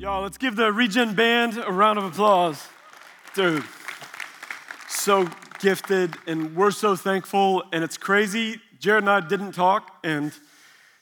Y'all, 0.00 0.22
let's 0.22 0.38
give 0.38 0.56
the 0.56 0.72
Regen 0.72 1.12
Band 1.12 1.58
a 1.58 1.70
round 1.70 1.98
of 1.98 2.04
applause. 2.06 2.66
Dude, 3.34 3.62
so 4.88 5.28
gifted, 5.58 6.16
and 6.26 6.56
we're 6.56 6.70
so 6.70 6.96
thankful, 6.96 7.62
and 7.70 7.84
it's 7.84 7.98
crazy. 7.98 8.62
Jared 8.78 9.02
and 9.02 9.10
I 9.10 9.20
didn't 9.20 9.52
talk, 9.52 9.98
and 10.02 10.32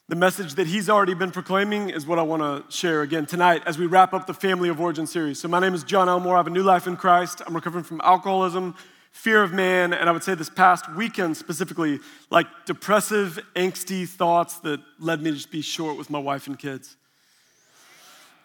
the 0.08 0.16
message 0.16 0.56
that 0.56 0.66
he's 0.66 0.90
already 0.90 1.14
been 1.14 1.30
proclaiming 1.30 1.90
is 1.90 2.08
what 2.08 2.18
I 2.18 2.22
want 2.22 2.42
to 2.42 2.76
share 2.76 3.02
again 3.02 3.24
tonight 3.24 3.62
as 3.66 3.78
we 3.78 3.86
wrap 3.86 4.12
up 4.12 4.26
the 4.26 4.34
Family 4.34 4.68
of 4.68 4.80
Origin 4.80 5.06
series. 5.06 5.38
So, 5.38 5.46
my 5.46 5.60
name 5.60 5.74
is 5.74 5.84
John 5.84 6.08
Elmore. 6.08 6.34
I 6.34 6.38
have 6.38 6.48
a 6.48 6.50
new 6.50 6.64
life 6.64 6.88
in 6.88 6.96
Christ. 6.96 7.40
I'm 7.46 7.54
recovering 7.54 7.84
from 7.84 8.00
alcoholism, 8.02 8.74
fear 9.12 9.44
of 9.44 9.52
man, 9.52 9.92
and 9.92 10.08
I 10.08 10.12
would 10.12 10.24
say 10.24 10.34
this 10.34 10.50
past 10.50 10.92
weekend 10.96 11.36
specifically, 11.36 12.00
like 12.30 12.48
depressive, 12.66 13.38
angsty 13.54 14.08
thoughts 14.08 14.58
that 14.62 14.80
led 14.98 15.22
me 15.22 15.30
to 15.30 15.36
just 15.36 15.52
be 15.52 15.62
short 15.62 15.96
with 15.96 16.10
my 16.10 16.18
wife 16.18 16.48
and 16.48 16.58
kids. 16.58 16.96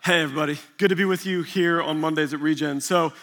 Hey, 0.06 0.22
everybody. 0.22 0.60
Good 0.76 0.90
to 0.90 0.98
be 0.98 1.06
with 1.06 1.26
you 1.26 1.44
here 1.44 1.82
on 1.82 1.98
Mondays 2.02 2.34
at 2.34 2.42
Regen. 2.42 2.82
So, 2.82 3.14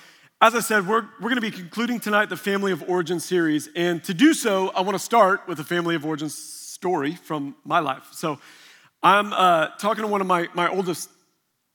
as 0.41 0.55
I 0.55 0.61
said, 0.61 0.89
we're, 0.89 1.03
we're 1.21 1.29
going 1.29 1.35
to 1.35 1.43
be 1.43 1.51
concluding 1.51 2.01
tonight 2.01 2.31
the 2.31 2.39
Family 2.39 2.73
of 2.73 2.83
Origin 2.89 3.21
series. 3.21 3.69
And 3.77 4.03
to 4.05 4.15
do 4.15 4.33
so, 4.33 4.71
I 4.71 4.81
want 4.81 4.95
to 4.95 4.99
start 4.99 5.47
with 5.47 5.61
a 5.61 5.63
Family 5.63 5.95
of 5.95 6.07
Origin 6.07 6.31
story 6.31 7.17
from 7.17 7.55
my 7.67 7.81
life. 7.81 8.05
So, 8.13 8.39
I'm 9.03 9.31
uh, 9.35 9.77
talking 9.77 10.05
to 10.05 10.09
one 10.09 10.23
of 10.23 10.27
my, 10.27 10.49
my 10.55 10.69
oldest 10.69 11.11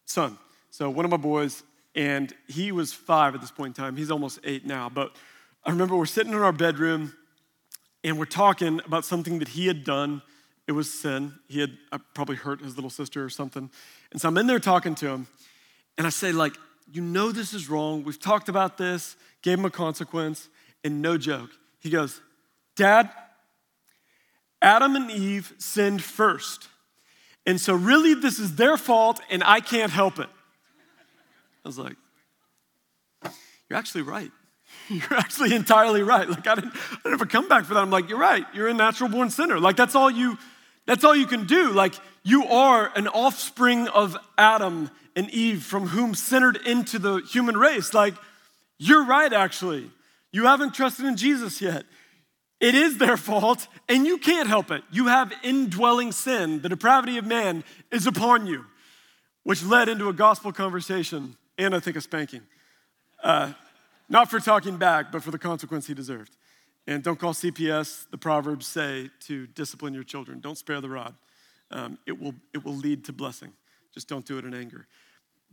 son, 0.05 0.39
so 0.71 0.89
one 0.89 1.05
of 1.05 1.11
my 1.11 1.17
boys, 1.17 1.61
and 1.93 2.33
he 2.47 2.71
was 2.71 2.91
five 2.91 3.35
at 3.35 3.41
this 3.41 3.51
point 3.51 3.77
in 3.77 3.83
time. 3.83 3.97
He's 3.97 4.09
almost 4.09 4.39
eight 4.43 4.65
now. 4.65 4.89
But 4.89 5.15
I 5.63 5.69
remember 5.69 5.95
we're 5.95 6.07
sitting 6.07 6.33
in 6.33 6.39
our 6.39 6.51
bedroom 6.51 7.13
and 8.03 8.17
we're 8.17 8.25
talking 8.25 8.81
about 8.87 9.05
something 9.05 9.37
that 9.37 9.49
he 9.49 9.67
had 9.67 9.83
done. 9.83 10.23
It 10.67 10.71
was 10.71 10.91
sin. 10.91 11.33
He 11.47 11.59
had 11.59 11.77
uh, 11.91 11.99
probably 12.13 12.35
hurt 12.35 12.61
his 12.61 12.75
little 12.75 12.89
sister 12.89 13.23
or 13.23 13.29
something. 13.29 13.69
And 14.11 14.21
so 14.21 14.27
I'm 14.27 14.37
in 14.37 14.47
there 14.47 14.59
talking 14.59 14.95
to 14.95 15.07
him, 15.09 15.27
and 15.97 16.07
I 16.07 16.09
say, 16.09 16.31
like, 16.31 16.53
you 16.91 17.01
know 17.01 17.31
this 17.31 17.53
is 17.53 17.69
wrong. 17.69 18.03
We've 18.03 18.19
talked 18.19 18.49
about 18.49 18.77
this, 18.77 19.15
gave 19.41 19.59
him 19.59 19.65
a 19.65 19.69
consequence, 19.69 20.49
and 20.83 21.01
no 21.01 21.17
joke. 21.17 21.49
He 21.79 21.89
goes, 21.89 22.21
Dad, 22.75 23.09
Adam 24.61 24.95
and 24.95 25.09
Eve 25.11 25.53
sinned 25.57 26.03
first. 26.03 26.67
And 27.45 27.61
so 27.61 27.73
really 27.73 28.13
this 28.15 28.39
is 28.39 28.55
their 28.55 28.77
fault, 28.77 29.19
and 29.29 29.43
I 29.43 29.59
can't 29.59 29.91
help 29.91 30.19
it. 30.19 30.29
I 31.63 31.67
was 31.67 31.77
like, 31.77 31.95
You're 33.69 33.77
actually 33.77 34.03
right. 34.03 34.31
You're 34.89 35.13
actually 35.13 35.53
entirely 35.55 36.03
right. 36.03 36.27
Like 36.29 36.47
I 36.47 36.55
didn't, 36.55 36.73
I 36.75 36.95
didn't 37.03 37.19
have 37.19 37.21
a 37.21 37.25
comeback 37.25 37.65
for 37.65 37.73
that. 37.73 37.81
I'm 37.81 37.89
like, 37.89 38.09
you're 38.09 38.19
right. 38.19 38.45
You're 38.53 38.67
a 38.67 38.73
natural 38.73 39.09
born 39.09 39.29
sinner. 39.29 39.59
Like 39.59 39.75
that's 39.75 39.95
all 39.95 40.09
you, 40.09 40.37
that's 40.85 41.03
all 41.03 41.15
you 41.15 41.27
can 41.27 41.45
do. 41.45 41.71
Like 41.71 41.95
you 42.23 42.45
are 42.45 42.91
an 42.95 43.07
offspring 43.07 43.87
of 43.87 44.17
Adam 44.37 44.89
and 45.15 45.29
Eve 45.29 45.63
from 45.63 45.87
whom 45.87 46.13
centered 46.13 46.57
into 46.65 46.99
the 46.99 47.17
human 47.17 47.55
race. 47.55 47.93
Like, 47.93 48.15
you're 48.77 49.05
right, 49.05 49.31
actually. 49.31 49.91
You 50.31 50.45
haven't 50.45 50.73
trusted 50.73 51.05
in 51.05 51.15
Jesus 51.15 51.61
yet. 51.61 51.85
It 52.59 52.73
is 52.73 52.97
their 52.97 53.15
fault, 53.15 53.67
and 53.87 54.05
you 54.05 54.17
can't 54.17 54.47
help 54.47 54.71
it. 54.71 54.83
You 54.91 55.07
have 55.07 55.31
indwelling 55.43 56.11
sin. 56.11 56.61
The 56.61 56.69
depravity 56.69 57.17
of 57.17 57.25
man 57.25 57.63
is 57.91 58.07
upon 58.07 58.47
you, 58.47 58.65
which 59.43 59.63
led 59.63 59.87
into 59.87 60.09
a 60.09 60.13
gospel 60.13 60.51
conversation 60.51 61.37
and 61.57 61.75
I 61.75 61.79
think 61.79 61.95
a 61.95 62.01
spanking. 62.01 62.41
Uh, 63.23 63.53
not 64.09 64.29
for 64.29 64.39
talking 64.39 64.77
back, 64.77 65.11
but 65.11 65.23
for 65.23 65.31
the 65.31 65.37
consequence 65.37 65.87
he 65.87 65.93
deserved. 65.93 66.35
And 66.87 67.01
don't 67.03 67.19
call 67.19 67.33
CPS, 67.33 68.09
the 68.11 68.17
Proverbs 68.17 68.67
say, 68.67 69.09
to 69.21 69.47
discipline 69.47 69.93
your 69.93 70.03
children. 70.03 70.39
Don't 70.39 70.57
spare 70.57 70.81
the 70.81 70.89
rod 70.89 71.15
um, 71.71 71.97
it, 72.05 72.19
will, 72.19 72.35
it 72.53 72.63
will 72.63 72.75
lead 72.75 73.05
to 73.05 73.13
blessing. 73.13 73.51
Just 73.93 74.07
don't 74.07 74.25
do 74.25 74.37
it 74.37 74.45
in 74.45 74.53
anger. 74.53 74.87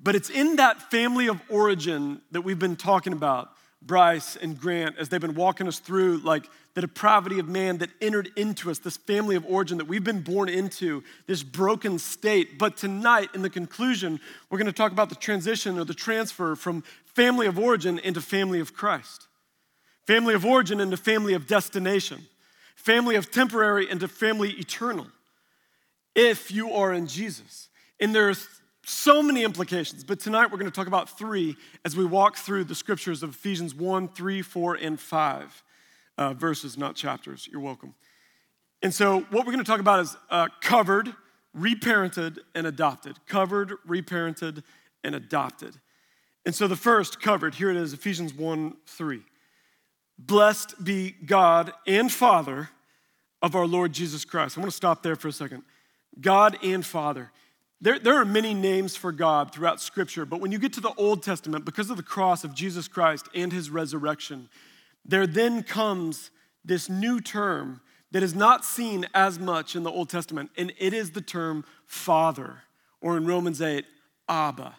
But 0.02 0.14
it's 0.14 0.30
in 0.30 0.56
that 0.56 0.90
family 0.90 1.28
of 1.28 1.40
origin 1.48 2.20
that 2.32 2.42
we've 2.42 2.58
been 2.58 2.76
talking 2.76 3.12
about, 3.12 3.50
Bryce 3.80 4.36
and 4.36 4.58
Grant, 4.58 4.96
as 4.98 5.08
they've 5.08 5.20
been 5.20 5.34
walking 5.34 5.66
us 5.66 5.78
through, 5.78 6.18
like 6.18 6.48
the 6.74 6.80
depravity 6.80 7.38
of 7.38 7.48
man 7.48 7.78
that 7.78 7.90
entered 8.00 8.30
into 8.36 8.70
us, 8.70 8.78
this 8.78 8.96
family 8.96 9.36
of 9.36 9.44
origin 9.46 9.78
that 9.78 9.86
we've 9.86 10.04
been 10.04 10.22
born 10.22 10.48
into, 10.48 11.02
this 11.26 11.42
broken 11.42 11.98
state. 11.98 12.58
But 12.58 12.76
tonight, 12.76 13.30
in 13.34 13.42
the 13.42 13.50
conclusion, 13.50 14.20
we're 14.50 14.58
going 14.58 14.66
to 14.66 14.72
talk 14.72 14.92
about 14.92 15.08
the 15.08 15.16
transition 15.16 15.78
or 15.78 15.84
the 15.84 15.94
transfer 15.94 16.54
from 16.54 16.84
family 17.04 17.46
of 17.46 17.58
origin 17.58 17.98
into 17.98 18.20
family 18.20 18.60
of 18.60 18.72
Christ, 18.72 19.26
family 20.06 20.34
of 20.34 20.44
origin 20.44 20.80
into 20.80 20.96
family 20.96 21.34
of 21.34 21.46
destination, 21.46 22.26
family 22.74 23.16
of 23.16 23.30
temporary 23.30 23.90
into 23.90 24.08
family 24.08 24.50
eternal 24.52 25.06
if 26.14 26.50
you 26.50 26.72
are 26.72 26.92
in 26.92 27.06
Jesus. 27.06 27.68
And 28.00 28.14
there's 28.14 28.48
so 28.84 29.22
many 29.22 29.44
implications, 29.44 30.02
but 30.04 30.18
tonight 30.18 30.50
we're 30.50 30.58
going 30.58 30.70
to 30.70 30.74
talk 30.74 30.88
about 30.88 31.16
three 31.16 31.56
as 31.84 31.96
we 31.96 32.04
walk 32.04 32.36
through 32.36 32.64
the 32.64 32.74
scriptures 32.74 33.22
of 33.22 33.30
Ephesians 33.30 33.74
1, 33.74 34.08
3, 34.08 34.42
4, 34.42 34.74
and 34.74 34.98
5 34.98 35.62
uh, 36.18 36.34
verses, 36.34 36.76
not 36.76 36.96
chapters. 36.96 37.48
You're 37.50 37.60
welcome. 37.60 37.94
And 38.82 38.92
so, 38.92 39.20
what 39.30 39.46
we're 39.46 39.52
going 39.52 39.58
to 39.58 39.64
talk 39.64 39.80
about 39.80 40.00
is 40.00 40.16
uh, 40.28 40.48
covered, 40.60 41.14
reparented, 41.56 42.38
and 42.54 42.66
adopted. 42.66 43.24
Covered, 43.26 43.74
reparented, 43.88 44.64
and 45.04 45.14
adopted. 45.14 45.76
And 46.44 46.52
so, 46.52 46.66
the 46.66 46.76
first, 46.76 47.20
covered, 47.20 47.54
here 47.54 47.70
it 47.70 47.76
is 47.76 47.92
Ephesians 47.92 48.34
1, 48.34 48.76
3. 48.86 49.22
Blessed 50.18 50.82
be 50.82 51.10
God 51.10 51.72
and 51.86 52.10
Father 52.10 52.68
of 53.40 53.56
our 53.56 53.66
Lord 53.66 53.92
Jesus 53.92 54.24
Christ. 54.24 54.56
I 54.56 54.60
want 54.60 54.70
to 54.70 54.76
stop 54.76 55.02
there 55.02 55.16
for 55.16 55.28
a 55.28 55.32
second. 55.32 55.64
God 56.20 56.58
and 56.62 56.84
Father. 56.84 57.30
There, 57.80 57.98
there 57.98 58.14
are 58.14 58.24
many 58.24 58.54
names 58.54 58.96
for 58.96 59.10
God 59.10 59.52
throughout 59.52 59.80
Scripture, 59.80 60.24
but 60.24 60.40
when 60.40 60.52
you 60.52 60.58
get 60.58 60.72
to 60.74 60.80
the 60.80 60.94
Old 60.94 61.22
Testament, 61.22 61.64
because 61.64 61.90
of 61.90 61.96
the 61.96 62.02
cross 62.02 62.44
of 62.44 62.54
Jesus 62.54 62.86
Christ 62.86 63.28
and 63.34 63.52
his 63.52 63.70
resurrection, 63.70 64.48
there 65.04 65.26
then 65.26 65.64
comes 65.64 66.30
this 66.64 66.88
new 66.88 67.20
term 67.20 67.80
that 68.12 68.22
is 68.22 68.36
not 68.36 68.64
seen 68.64 69.06
as 69.14 69.38
much 69.38 69.74
in 69.74 69.82
the 69.82 69.90
Old 69.90 70.08
Testament, 70.08 70.50
and 70.56 70.72
it 70.78 70.94
is 70.94 71.10
the 71.10 71.20
term 71.20 71.64
Father, 71.84 72.62
or 73.00 73.16
in 73.16 73.26
Romans 73.26 73.60
8, 73.60 73.84
Abba. 74.28 74.76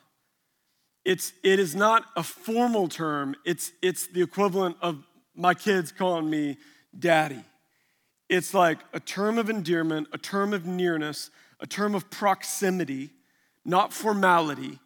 It's, 1.03 1.33
it 1.43 1.59
is 1.59 1.75
not 1.75 2.05
a 2.15 2.23
formal 2.23 2.87
term, 2.87 3.35
it's, 3.43 3.73
it's 3.81 4.07
the 4.07 4.21
equivalent 4.21 4.77
of 4.81 5.03
my 5.35 5.53
kids 5.53 5.91
calling 5.91 6.29
me 6.29 6.57
daddy. 6.97 7.43
It's 8.29 8.53
like 8.53 8.79
a 8.93 8.99
term 8.99 9.37
of 9.37 9.49
endearment, 9.49 10.07
a 10.13 10.17
term 10.17 10.53
of 10.53 10.65
nearness, 10.65 11.29
a 11.59 11.67
term 11.67 11.95
of 11.95 12.09
proximity, 12.09 13.09
not 13.65 13.93
formality, 13.93 14.79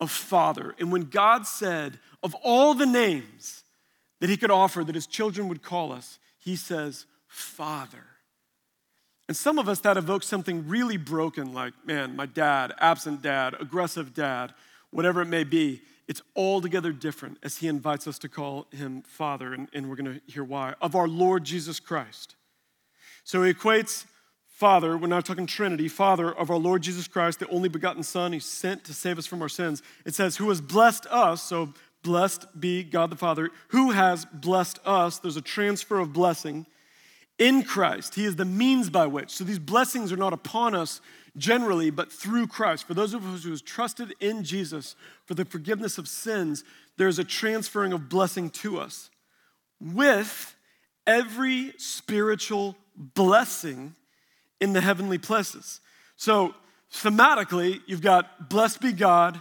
of 0.00 0.10
father. 0.10 0.74
And 0.78 0.90
when 0.90 1.04
God 1.04 1.46
said, 1.46 1.98
of 2.22 2.34
all 2.42 2.74
the 2.74 2.86
names 2.86 3.62
that 4.20 4.30
he 4.30 4.36
could 4.36 4.50
offer 4.50 4.84
that 4.84 4.94
his 4.94 5.06
children 5.06 5.48
would 5.48 5.62
call 5.62 5.92
us, 5.92 6.18
he 6.38 6.56
says, 6.56 7.06
Father. 7.26 8.04
And 9.28 9.36
some 9.36 9.58
of 9.58 9.68
us, 9.68 9.80
that 9.80 9.96
evokes 9.96 10.26
something 10.26 10.68
really 10.68 10.96
broken, 10.96 11.54
like, 11.54 11.72
man, 11.86 12.16
my 12.16 12.26
dad, 12.26 12.74
absent 12.78 13.22
dad, 13.22 13.54
aggressive 13.58 14.12
dad, 14.12 14.52
whatever 14.90 15.22
it 15.22 15.26
may 15.26 15.44
be. 15.44 15.80
It's 16.08 16.22
altogether 16.36 16.92
different 16.92 17.38
as 17.42 17.58
he 17.58 17.68
invites 17.68 18.06
us 18.06 18.18
to 18.20 18.28
call 18.28 18.66
him 18.70 19.02
Father, 19.02 19.54
and, 19.54 19.68
and 19.72 19.88
we're 19.88 19.96
gonna 19.96 20.20
hear 20.26 20.44
why, 20.44 20.74
of 20.80 20.94
our 20.94 21.08
Lord 21.08 21.44
Jesus 21.44 21.80
Christ. 21.80 22.36
So 23.24 23.42
he 23.42 23.52
equates 23.52 24.06
Father, 24.48 24.96
we're 24.96 25.08
not 25.08 25.24
talking 25.24 25.46
Trinity, 25.46 25.88
Father 25.88 26.30
of 26.30 26.48
our 26.48 26.56
Lord 26.56 26.82
Jesus 26.82 27.08
Christ, 27.08 27.40
the 27.40 27.48
only 27.48 27.68
begotten 27.68 28.04
Son, 28.04 28.32
He's 28.32 28.44
sent 28.44 28.84
to 28.84 28.94
save 28.94 29.18
us 29.18 29.26
from 29.26 29.42
our 29.42 29.48
sins. 29.48 29.82
It 30.04 30.14
says, 30.14 30.36
Who 30.36 30.50
has 30.50 30.60
blessed 30.60 31.06
us, 31.06 31.42
so 31.42 31.74
blessed 32.02 32.46
be 32.60 32.82
God 32.82 33.10
the 33.10 33.16
Father, 33.16 33.50
who 33.68 33.90
has 33.90 34.24
blessed 34.24 34.78
us. 34.84 35.18
There's 35.18 35.36
a 35.36 35.42
transfer 35.42 35.98
of 35.98 36.12
blessing 36.12 36.66
in 37.38 37.62
Christ. 37.62 38.14
He 38.14 38.24
is 38.24 38.36
the 38.36 38.44
means 38.44 38.90
by 38.90 39.06
which. 39.06 39.30
So 39.30 39.44
these 39.44 39.58
blessings 39.58 40.12
are 40.12 40.16
not 40.16 40.32
upon 40.32 40.74
us 40.74 41.00
generally, 41.36 41.90
but 41.90 42.12
through 42.12 42.46
Christ. 42.46 42.86
For 42.86 42.94
those 42.94 43.14
of 43.14 43.26
us 43.26 43.44
who 43.44 43.50
have 43.50 43.64
trusted 43.64 44.14
in 44.20 44.44
Jesus 44.44 44.96
for 45.24 45.34
the 45.34 45.44
forgiveness 45.44 45.98
of 45.98 46.08
sins, 46.08 46.64
there's 46.96 47.18
a 47.18 47.24
transferring 47.24 47.92
of 47.92 48.08
blessing 48.08 48.50
to 48.50 48.78
us 48.78 49.10
with 49.80 50.54
every 51.06 51.72
spiritual 51.78 52.76
blessing 52.96 53.94
in 54.60 54.72
the 54.72 54.80
heavenly 54.80 55.18
places. 55.18 55.80
So, 56.16 56.54
thematically, 56.92 57.80
you've 57.86 58.02
got 58.02 58.48
blessed 58.50 58.80
be 58.80 58.92
God 58.92 59.40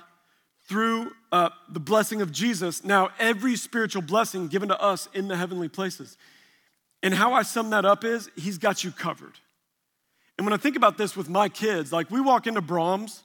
through 0.68 1.12
uh, 1.32 1.50
the 1.70 1.80
blessing 1.80 2.22
of 2.22 2.32
Jesus. 2.32 2.84
Now, 2.84 3.10
every 3.20 3.56
spiritual 3.56 4.02
blessing 4.02 4.48
given 4.48 4.70
to 4.70 4.82
us 4.82 5.08
in 5.14 5.28
the 5.28 5.36
heavenly 5.36 5.68
places. 5.68 6.18
And 7.04 7.14
how 7.14 7.34
I 7.34 7.44
sum 7.44 7.70
that 7.72 7.86
up 7.86 8.04
is, 8.04 8.30
He's 8.36 8.58
got 8.58 8.84
you 8.84 8.92
covered. 8.92 9.34
And 10.42 10.46
when 10.48 10.54
I 10.54 10.58
think 10.58 10.76
about 10.76 10.98
this 10.98 11.16
with 11.16 11.30
my 11.30 11.50
kids, 11.50 11.94
like 11.94 12.10
we 12.10 12.20
walk 12.20 12.48
into 12.48 12.64
Braum's 12.64 13.22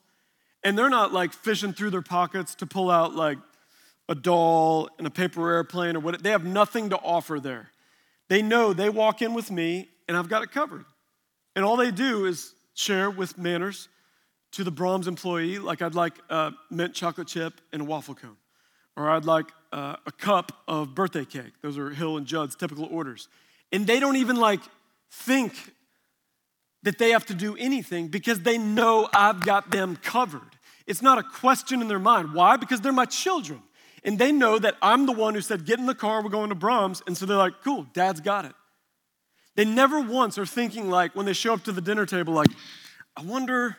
and 0.63 0.77
they're 0.77 0.91
not 0.91 1.15
like 1.15 1.33
fishing 1.33 1.73
through 1.73 1.89
their 1.89 2.03
pockets 2.03 2.55
to 2.57 2.67
pull 2.67 2.91
out 2.91 3.15
like 3.15 3.39
a 4.07 4.15
doll 4.15 4.91
and 4.99 5.07
a 5.07 5.11
paper 5.11 5.51
airplane 5.51 5.97
or 5.97 6.01
what, 6.01 6.23
they 6.23 6.29
have 6.29 6.45
nothing 6.45 6.91
to 6.91 6.97
offer 6.99 7.41
there. 7.41 7.71
They 8.29 8.43
know 8.43 8.75
they 8.75 8.91
walk 8.91 9.23
in 9.23 9.33
with 9.33 9.51
me 9.51 9.89
and 10.07 10.15
I've 10.15 10.29
got 10.29 10.43
it 10.43 10.51
covered. 10.51 10.85
And 11.55 11.65
all 11.65 11.79
they 11.79 11.91
do 11.91 12.27
is 12.27 12.53
share 12.75 13.09
with 13.11 13.39
manners, 13.39 13.89
to 14.53 14.63
the 14.63 14.71
Braum's 14.71 15.09
employee, 15.09 15.59
like 15.59 15.81
I'd 15.81 15.95
like 15.95 16.19
a 16.29 16.53
mint 16.71 16.93
chocolate 16.93 17.29
chip 17.29 17.63
and 17.73 17.81
a 17.81 17.85
waffle 17.87 18.15
cone, 18.15 18.37
or 18.95 19.09
I'd 19.09 19.25
like 19.25 19.47
uh, 19.73 19.97
a 20.05 20.13
cup 20.13 20.53
of 20.69 20.95
birthday 20.95 21.25
cake. 21.25 21.55
Those 21.63 21.79
are 21.79 21.89
Hill 21.89 22.19
and 22.19 22.27
Judd's 22.27 22.57
typical 22.57 22.85
orders. 22.91 23.29
And 23.73 23.87
they 23.87 24.01
don't 24.01 24.17
even 24.17 24.37
like 24.37 24.61
think 25.11 25.55
that 26.87 26.99
they 26.99 27.11
have 27.11 27.27
to 27.27 27.35
do 27.35 27.57
anything 27.57 28.07
because 28.07 28.39
they 28.43 28.57
know 28.57 29.09
I've 29.13 29.45
got 29.45 29.73
them 29.73 29.97
covered. 29.97 30.55
It's 30.87 31.03
not 31.03 31.19
a 31.19 31.25
question 31.25 31.83
in 31.83 31.89
their 31.89 31.99
mind. 31.99 32.33
Why? 32.33 32.57
Because 32.57 32.81
they're 32.81 32.93
my 32.93 33.07
children. 33.07 33.61
And 34.05 34.21
they 34.21 34.31
know 34.31 34.57
that 34.57 34.77
I'm 34.81 35.05
the 35.05 35.11
one 35.11 35.35
who 35.35 35.41
said, 35.41 35.67
Get 35.67 35.81
in 35.81 35.87
the 35.87 35.97
car, 35.97 36.23
we're 36.23 36.31
going 36.31 36.51
to 36.51 36.55
Braum's. 36.55 37.03
And 37.09 37.17
so 37.17 37.27
they're 37.27 37.37
like, 37.37 37.55
Cool, 37.65 37.89
dad's 37.93 38.21
got 38.21 38.45
it. 38.45 38.53
They 39.57 39.65
never 39.65 40.01
once 40.01 40.39
are 40.39 40.47
thinking, 40.47 40.89
like, 40.89 41.17
when 41.17 41.27
they 41.27 41.33
show 41.33 41.55
up 41.55 41.65
to 41.65 41.73
the 41.73 41.81
dinner 41.81 42.07
table, 42.07 42.35
like, 42.35 42.53
I 43.17 43.23
wonder 43.23 43.77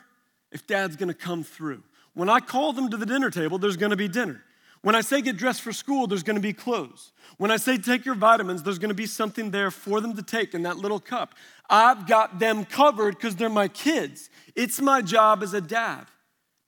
if 0.52 0.66
dad's 0.66 0.96
gonna 0.96 1.14
come 1.14 1.44
through. 1.44 1.82
When 2.12 2.28
I 2.28 2.40
call 2.40 2.74
them 2.74 2.90
to 2.90 2.98
the 2.98 3.06
dinner 3.06 3.30
table, 3.30 3.56
there's 3.56 3.78
gonna 3.78 3.96
be 3.96 4.08
dinner. 4.08 4.42
When 4.88 4.94
I 4.94 5.02
say 5.02 5.20
get 5.20 5.36
dressed 5.36 5.60
for 5.60 5.70
school, 5.70 6.06
there's 6.06 6.22
gonna 6.22 6.40
be 6.40 6.54
clothes. 6.54 7.12
When 7.36 7.50
I 7.50 7.58
say 7.58 7.76
take 7.76 8.06
your 8.06 8.14
vitamins, 8.14 8.62
there's 8.62 8.78
gonna 8.78 8.94
be 8.94 9.04
something 9.04 9.50
there 9.50 9.70
for 9.70 10.00
them 10.00 10.16
to 10.16 10.22
take 10.22 10.54
in 10.54 10.62
that 10.62 10.78
little 10.78 10.98
cup. 10.98 11.34
I've 11.68 12.06
got 12.06 12.38
them 12.38 12.64
covered 12.64 13.14
because 13.16 13.36
they're 13.36 13.50
my 13.50 13.68
kids. 13.68 14.30
It's 14.56 14.80
my 14.80 15.02
job 15.02 15.42
as 15.42 15.52
a 15.52 15.60
dad. 15.60 16.06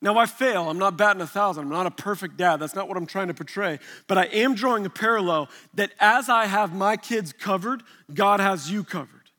Now, 0.03 0.19
I 0.19 0.27
fail. 0.27 0.69
I'm 0.69 0.79
not 0.79 0.99
batting 0.99 1.23
a 1.23 1.27
thousand. 1.27 1.65
I'm 1.65 1.71
not 1.71 1.87
a 1.87 1.91
perfect 1.91 2.37
dad. 2.37 2.59
That's 2.59 2.75
not 2.75 2.89
what 2.89 2.99
I'm 2.99 3.07
trying 3.07 3.29
to 3.29 3.35
portray. 3.35 3.79
But 4.07 4.19
I 4.19 4.25
am 4.25 4.55
drawing 4.55 4.85
a 4.85 4.91
parallel 4.91 5.49
that 5.73 5.93
as 5.99 6.29
I 6.29 6.45
have 6.45 6.75
my 6.75 6.99
kids 6.99 7.33
covered, 7.33 7.83
God 8.13 8.39
has 8.39 8.71
you 8.71 8.85
covered. 8.85 9.31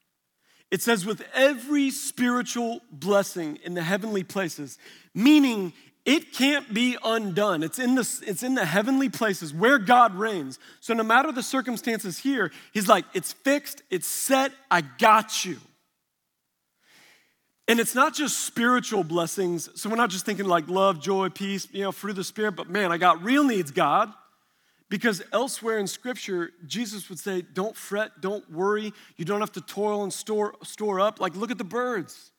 It 0.72 0.82
says, 0.82 1.06
with 1.06 1.22
every 1.36 1.92
spiritual 1.92 2.82
blessing 2.92 3.60
in 3.64 3.76
the 3.76 3.84
heavenly 3.84 4.24
places, 4.24 4.80
meaning 5.14 5.74
it 6.12 6.34
can't 6.34 6.74
be 6.74 6.98
undone. 7.06 7.64
It's 7.64 7.80
in, 7.80 7.96
the, 7.96 8.02
it's 8.28 8.44
in 8.44 8.54
the 8.54 8.66
heavenly 8.66 9.08
places 9.08 9.54
where 9.54 9.80
God 9.80 10.14
reigns. 10.14 10.60
So 10.82 10.94
no 10.94 11.04
matter 11.04 11.32
the 11.32 11.42
circumstances 11.42 12.18
here, 12.18 12.52
He's 12.74 12.90
like, 12.90 13.06
it's 13.14 13.32
fixed, 13.32 13.82
it's 13.90 14.08
set, 14.08 14.52
I 14.70 14.82
got 14.82 15.46
you. 15.46 15.58
And 17.66 17.80
it's 17.80 17.96
not 17.96 18.14
just 18.14 18.42
spiritual 18.42 19.06
blessings. 19.06 19.70
So 19.80 19.90
we're 19.90 19.96
not 19.96 20.10
just 20.10 20.26
thinking 20.26 20.48
like 20.48 20.68
love, 20.68 21.00
joy, 21.00 21.30
peace, 21.30 21.66
you 21.72 21.84
know, 21.84 21.94
fruit 21.94 22.10
of 22.10 22.16
the 22.18 22.26
Spirit, 22.26 22.58
but 22.58 22.70
man, 22.70 22.92
I 22.92 22.98
got 22.98 23.24
real 23.24 23.46
needs, 23.46 23.72
God. 23.72 24.12
Because 24.90 25.24
elsewhere 25.32 25.78
in 25.78 25.88
Scripture, 25.88 26.52
Jesus 26.68 27.08
would 27.08 27.20
say, 27.20 27.42
Don't 27.42 27.78
fret, 27.78 28.20
don't 28.20 28.52
worry. 28.52 28.92
You 29.16 29.24
don't 29.24 29.40
have 29.40 29.54
to 29.54 29.62
toil 29.62 30.04
and 30.04 30.12
store, 30.12 30.56
store 30.64 31.00
up. 31.00 31.22
Like, 31.22 31.38
look 31.38 31.52
at 31.52 31.58
the 31.58 31.64
birds, 31.64 32.32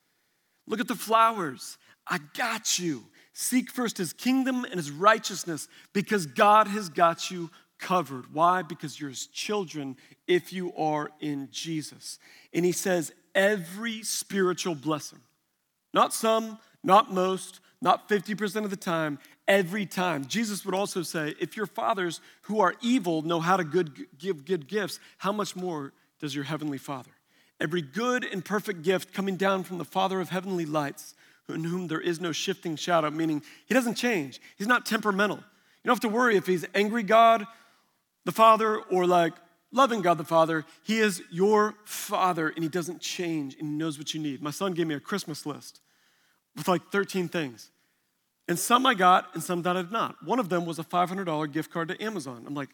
look 0.67 0.79
at 0.79 0.87
the 0.87 0.93
flowers. 0.93 1.79
I 2.05 2.19
got 2.35 2.77
you. 2.77 3.05
Seek 3.33 3.71
first 3.71 3.97
his 3.97 4.13
kingdom 4.13 4.63
and 4.63 4.75
his 4.75 4.91
righteousness 4.91 5.67
because 5.91 6.27
God 6.27 6.67
has 6.67 6.89
got 6.89 7.31
you 7.31 7.49
covered. 7.79 8.33
Why? 8.33 8.61
Because 8.61 8.99
you're 8.99 9.09
his 9.09 9.27
children 9.27 9.97
if 10.27 10.53
you 10.53 10.73
are 10.75 11.09
in 11.19 11.49
Jesus. 11.51 12.19
And 12.53 12.63
he 12.63 12.71
says, 12.71 13.11
every 13.33 14.03
spiritual 14.03 14.75
blessing, 14.75 15.19
not 15.93 16.13
some, 16.13 16.59
not 16.83 17.11
most, 17.11 17.59
not 17.81 18.07
50% 18.07 18.63
of 18.63 18.69
the 18.69 18.77
time, 18.77 19.19
every 19.47 19.85
time. 19.85 20.25
Jesus 20.25 20.63
would 20.65 20.75
also 20.75 21.01
say, 21.01 21.33
if 21.39 21.57
your 21.57 21.65
fathers 21.65 22.21
who 22.43 22.61
are 22.61 22.75
evil 22.81 23.23
know 23.23 23.39
how 23.39 23.57
to 23.57 23.63
good, 23.63 24.07
give 24.17 24.45
good 24.45 24.67
gifts, 24.67 24.99
how 25.17 25.31
much 25.31 25.55
more 25.55 25.91
does 26.19 26.33
your 26.33 26.45
heavenly 26.45 26.77
Father? 26.77 27.11
Every 27.59 27.81
good 27.81 28.23
and 28.23 28.45
perfect 28.45 28.83
gift 28.83 29.13
coming 29.13 29.35
down 29.35 29.63
from 29.63 29.79
the 29.79 29.85
Father 29.85 30.21
of 30.21 30.29
heavenly 30.29 30.65
lights 30.65 31.15
in 31.49 31.63
whom 31.63 31.87
there 31.87 31.99
is 31.99 32.21
no 32.21 32.31
shifting 32.31 32.75
shadow, 32.75 33.09
meaning 33.09 33.41
he 33.65 33.73
doesn't 33.73 33.95
change. 33.95 34.39
He's 34.57 34.67
not 34.67 34.85
temperamental. 34.85 35.37
You 35.37 35.87
don't 35.87 35.95
have 35.95 36.11
to 36.11 36.15
worry 36.15 36.37
if 36.37 36.47
he's 36.47 36.65
angry 36.73 37.03
God, 37.03 37.45
the 38.25 38.31
Father, 38.31 38.77
or 38.77 39.05
like 39.05 39.33
loving 39.71 40.01
God 40.01 40.17
the 40.17 40.23
Father. 40.23 40.65
He 40.83 40.99
is 40.99 41.21
your 41.29 41.75
Father 41.83 42.49
and 42.49 42.63
he 42.63 42.69
doesn't 42.69 43.01
change 43.01 43.55
and 43.55 43.67
he 43.67 43.75
knows 43.75 43.97
what 43.97 44.13
you 44.13 44.21
need. 44.21 44.41
My 44.41 44.51
son 44.51 44.73
gave 44.73 44.87
me 44.87 44.95
a 44.95 44.99
Christmas 44.99 45.45
list 45.45 45.81
with 46.55 46.67
like 46.67 46.89
13 46.91 47.27
things. 47.27 47.69
And 48.47 48.57
some 48.57 48.85
I 48.85 48.93
got 48.93 49.33
and 49.33 49.43
some 49.43 49.61
that 49.63 49.75
I 49.75 49.81
did 49.81 49.91
not. 49.91 50.15
One 50.23 50.39
of 50.39 50.49
them 50.49 50.65
was 50.65 50.79
a 50.79 50.83
$500 50.83 51.51
gift 51.51 51.71
card 51.71 51.89
to 51.89 52.01
Amazon. 52.01 52.43
I'm 52.47 52.53
like, 52.53 52.69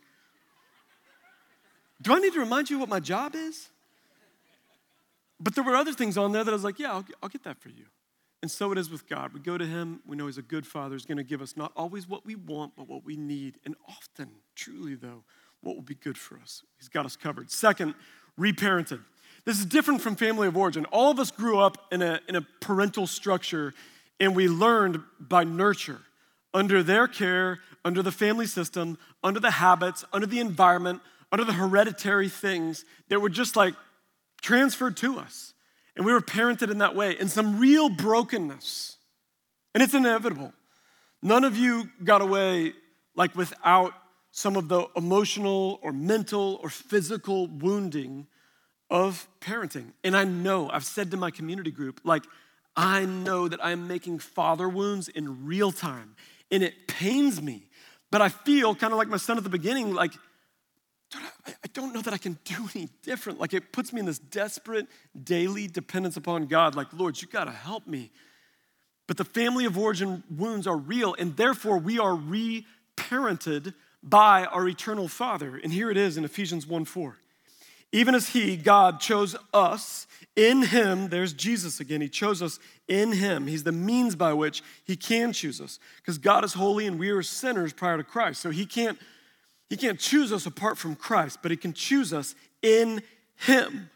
do 2.01 2.13
I 2.13 2.19
need 2.19 2.33
to 2.33 2.39
remind 2.39 2.69
you 2.69 2.79
what 2.79 2.89
my 2.89 2.99
job 2.99 3.35
is? 3.35 3.69
But 5.39 5.55
there 5.55 5.63
were 5.63 5.75
other 5.75 5.93
things 5.93 6.17
on 6.17 6.31
there 6.31 6.43
that 6.43 6.51
I 6.51 6.53
was 6.53 6.63
like, 6.63 6.79
yeah, 6.79 6.91
I'll, 6.91 7.05
I'll 7.23 7.29
get 7.29 7.43
that 7.43 7.59
for 7.59 7.69
you. 7.69 7.85
And 8.41 8.49
so 8.49 8.71
it 8.71 8.77
is 8.77 8.89
with 8.89 9.07
God. 9.07 9.33
We 9.33 9.39
go 9.39 9.57
to 9.57 9.65
Him, 9.65 10.01
we 10.07 10.15
know 10.15 10.27
He's 10.27 10.37
a 10.37 10.41
good 10.41 10.65
Father. 10.65 10.95
He's 10.95 11.05
going 11.05 11.17
to 11.17 11.23
give 11.23 11.41
us 11.41 11.57
not 11.57 11.71
always 11.75 12.07
what 12.07 12.25
we 12.25 12.35
want, 12.35 12.75
but 12.75 12.87
what 12.87 13.03
we 13.03 13.15
need. 13.17 13.57
And 13.65 13.75
often, 13.87 14.29
truly 14.55 14.95
though, 14.95 15.23
what 15.61 15.75
will 15.75 15.83
be 15.83 15.95
good 15.95 16.17
for 16.17 16.37
us. 16.39 16.63
He's 16.77 16.87
got 16.87 17.05
us 17.05 17.15
covered. 17.15 17.51
Second, 17.51 17.95
reparented. 18.39 19.01
This 19.45 19.59
is 19.59 19.65
different 19.65 20.01
from 20.01 20.15
family 20.15 20.47
of 20.47 20.55
origin. 20.55 20.85
All 20.85 21.11
of 21.11 21.19
us 21.19 21.31
grew 21.31 21.59
up 21.59 21.87
in 21.91 22.01
a, 22.01 22.19
in 22.27 22.35
a 22.35 22.41
parental 22.61 23.07
structure, 23.07 23.73
and 24.19 24.35
we 24.35 24.47
learned 24.47 25.01
by 25.19 25.43
nurture, 25.43 26.01
under 26.53 26.81
their 26.83 27.07
care, 27.07 27.59
under 27.85 28.01
the 28.01 28.11
family 28.11 28.45
system, 28.45 28.97
under 29.23 29.39
the 29.39 29.51
habits, 29.51 30.03
under 30.11 30.27
the 30.27 30.39
environment, 30.39 31.01
under 31.31 31.45
the 31.45 31.53
hereditary 31.53 32.29
things 32.29 32.85
that 33.09 33.19
were 33.19 33.29
just 33.29 33.55
like 33.55 33.75
transferred 34.41 34.97
to 34.97 35.19
us. 35.19 35.53
And 35.99 36.05
we 36.05 36.13
were 36.13 36.21
parented 36.21 36.71
in 36.71 36.77
that 36.77 36.95
way, 36.95 37.19
in 37.19 37.27
some 37.27 37.59
real 37.59 37.89
brokenness. 37.89 38.95
And 39.73 39.83
it's 39.83 39.93
inevitable. 39.93 40.53
None 41.21 41.43
of 41.43 41.57
you 41.57 41.89
got 42.05 42.21
away 42.21 42.71
like 43.17 43.35
without 43.35 43.91
some 44.31 44.55
of 44.55 44.69
the 44.69 44.87
emotional 44.95 45.77
or 45.83 45.91
mental 45.91 46.57
or 46.63 46.69
physical 46.69 47.47
wounding 47.47 48.27
of 48.89 49.27
parenting. 49.41 49.91
And 50.01 50.15
I 50.15 50.23
know, 50.23 50.69
I've 50.69 50.85
said 50.85 51.11
to 51.11 51.17
my 51.17 51.31
community 51.31 51.69
group, 51.69 51.99
like, 52.05 52.23
I 52.77 53.03
know 53.03 53.49
that 53.49 53.59
I'm 53.61 53.89
making 53.89 54.19
father 54.19 54.69
wounds 54.69 55.09
in 55.09 55.45
real 55.45 55.73
time, 55.73 56.15
and 56.49 56.63
it 56.63 56.87
pains 56.87 57.41
me. 57.41 57.63
But 58.09 58.21
I 58.21 58.29
feel 58.29 58.73
kind 58.73 58.93
of 58.93 58.97
like 58.97 59.09
my 59.09 59.17
son 59.17 59.37
at 59.37 59.43
the 59.43 59.49
beginning, 59.49 59.93
like, 59.93 60.13
I 61.15 61.67
don't 61.73 61.93
know 61.93 62.01
that 62.01 62.13
I 62.13 62.17
can 62.17 62.37
do 62.43 62.69
any 62.75 62.89
different. 63.03 63.39
Like 63.39 63.53
it 63.53 63.71
puts 63.71 63.91
me 63.93 63.99
in 63.99 64.05
this 64.05 64.19
desperate 64.19 64.87
daily 65.23 65.67
dependence 65.67 66.17
upon 66.17 66.45
God. 66.45 66.75
Like, 66.75 66.87
Lord, 66.93 67.21
you 67.21 67.27
got 67.27 67.45
to 67.45 67.51
help 67.51 67.87
me. 67.87 68.11
But 69.07 69.17
the 69.17 69.25
family 69.25 69.65
of 69.65 69.75
origin 69.75 70.23
wounds 70.29 70.67
are 70.67 70.77
real, 70.77 71.15
and 71.17 71.35
therefore 71.35 71.79
we 71.79 71.97
are 71.97 72.15
reparented 72.15 73.73
by 74.03 74.45
our 74.45 74.67
eternal 74.67 75.07
Father. 75.07 75.59
And 75.63 75.73
here 75.73 75.89
it 75.89 75.97
is 75.97 76.15
in 76.15 76.23
Ephesians 76.23 76.67
1 76.67 76.85
4. 76.85 77.17
Even 77.91 78.13
as 78.13 78.29
He, 78.29 78.55
God, 78.55 78.99
chose 78.99 79.35
us 79.51 80.05
in 80.35 80.61
Him, 80.61 81.09
there's 81.09 81.33
Jesus 81.33 81.79
again. 81.79 82.01
He 82.01 82.09
chose 82.09 82.43
us 82.43 82.59
in 82.87 83.13
Him. 83.13 83.47
He's 83.47 83.63
the 83.63 83.71
means 83.71 84.15
by 84.15 84.31
which 84.33 84.61
He 84.85 84.95
can 84.95 85.33
choose 85.33 85.59
us. 85.59 85.79
Because 85.97 86.19
God 86.19 86.45
is 86.45 86.53
holy 86.53 86.85
and 86.85 86.99
we 86.99 87.09
are 87.09 87.23
sinners 87.23 87.73
prior 87.73 87.97
to 87.97 88.03
Christ. 88.03 88.41
So 88.41 88.51
He 88.51 88.67
can't 88.67 88.99
he 89.69 89.77
can't 89.77 89.99
choose 89.99 90.33
us 90.33 90.45
apart 90.45 90.77
from 90.77 90.95
Christ, 90.95 91.39
but 91.41 91.51
He 91.51 91.57
can 91.57 91.73
choose 91.73 92.11
us 92.11 92.35
in 92.61 93.03
Him 93.35 93.89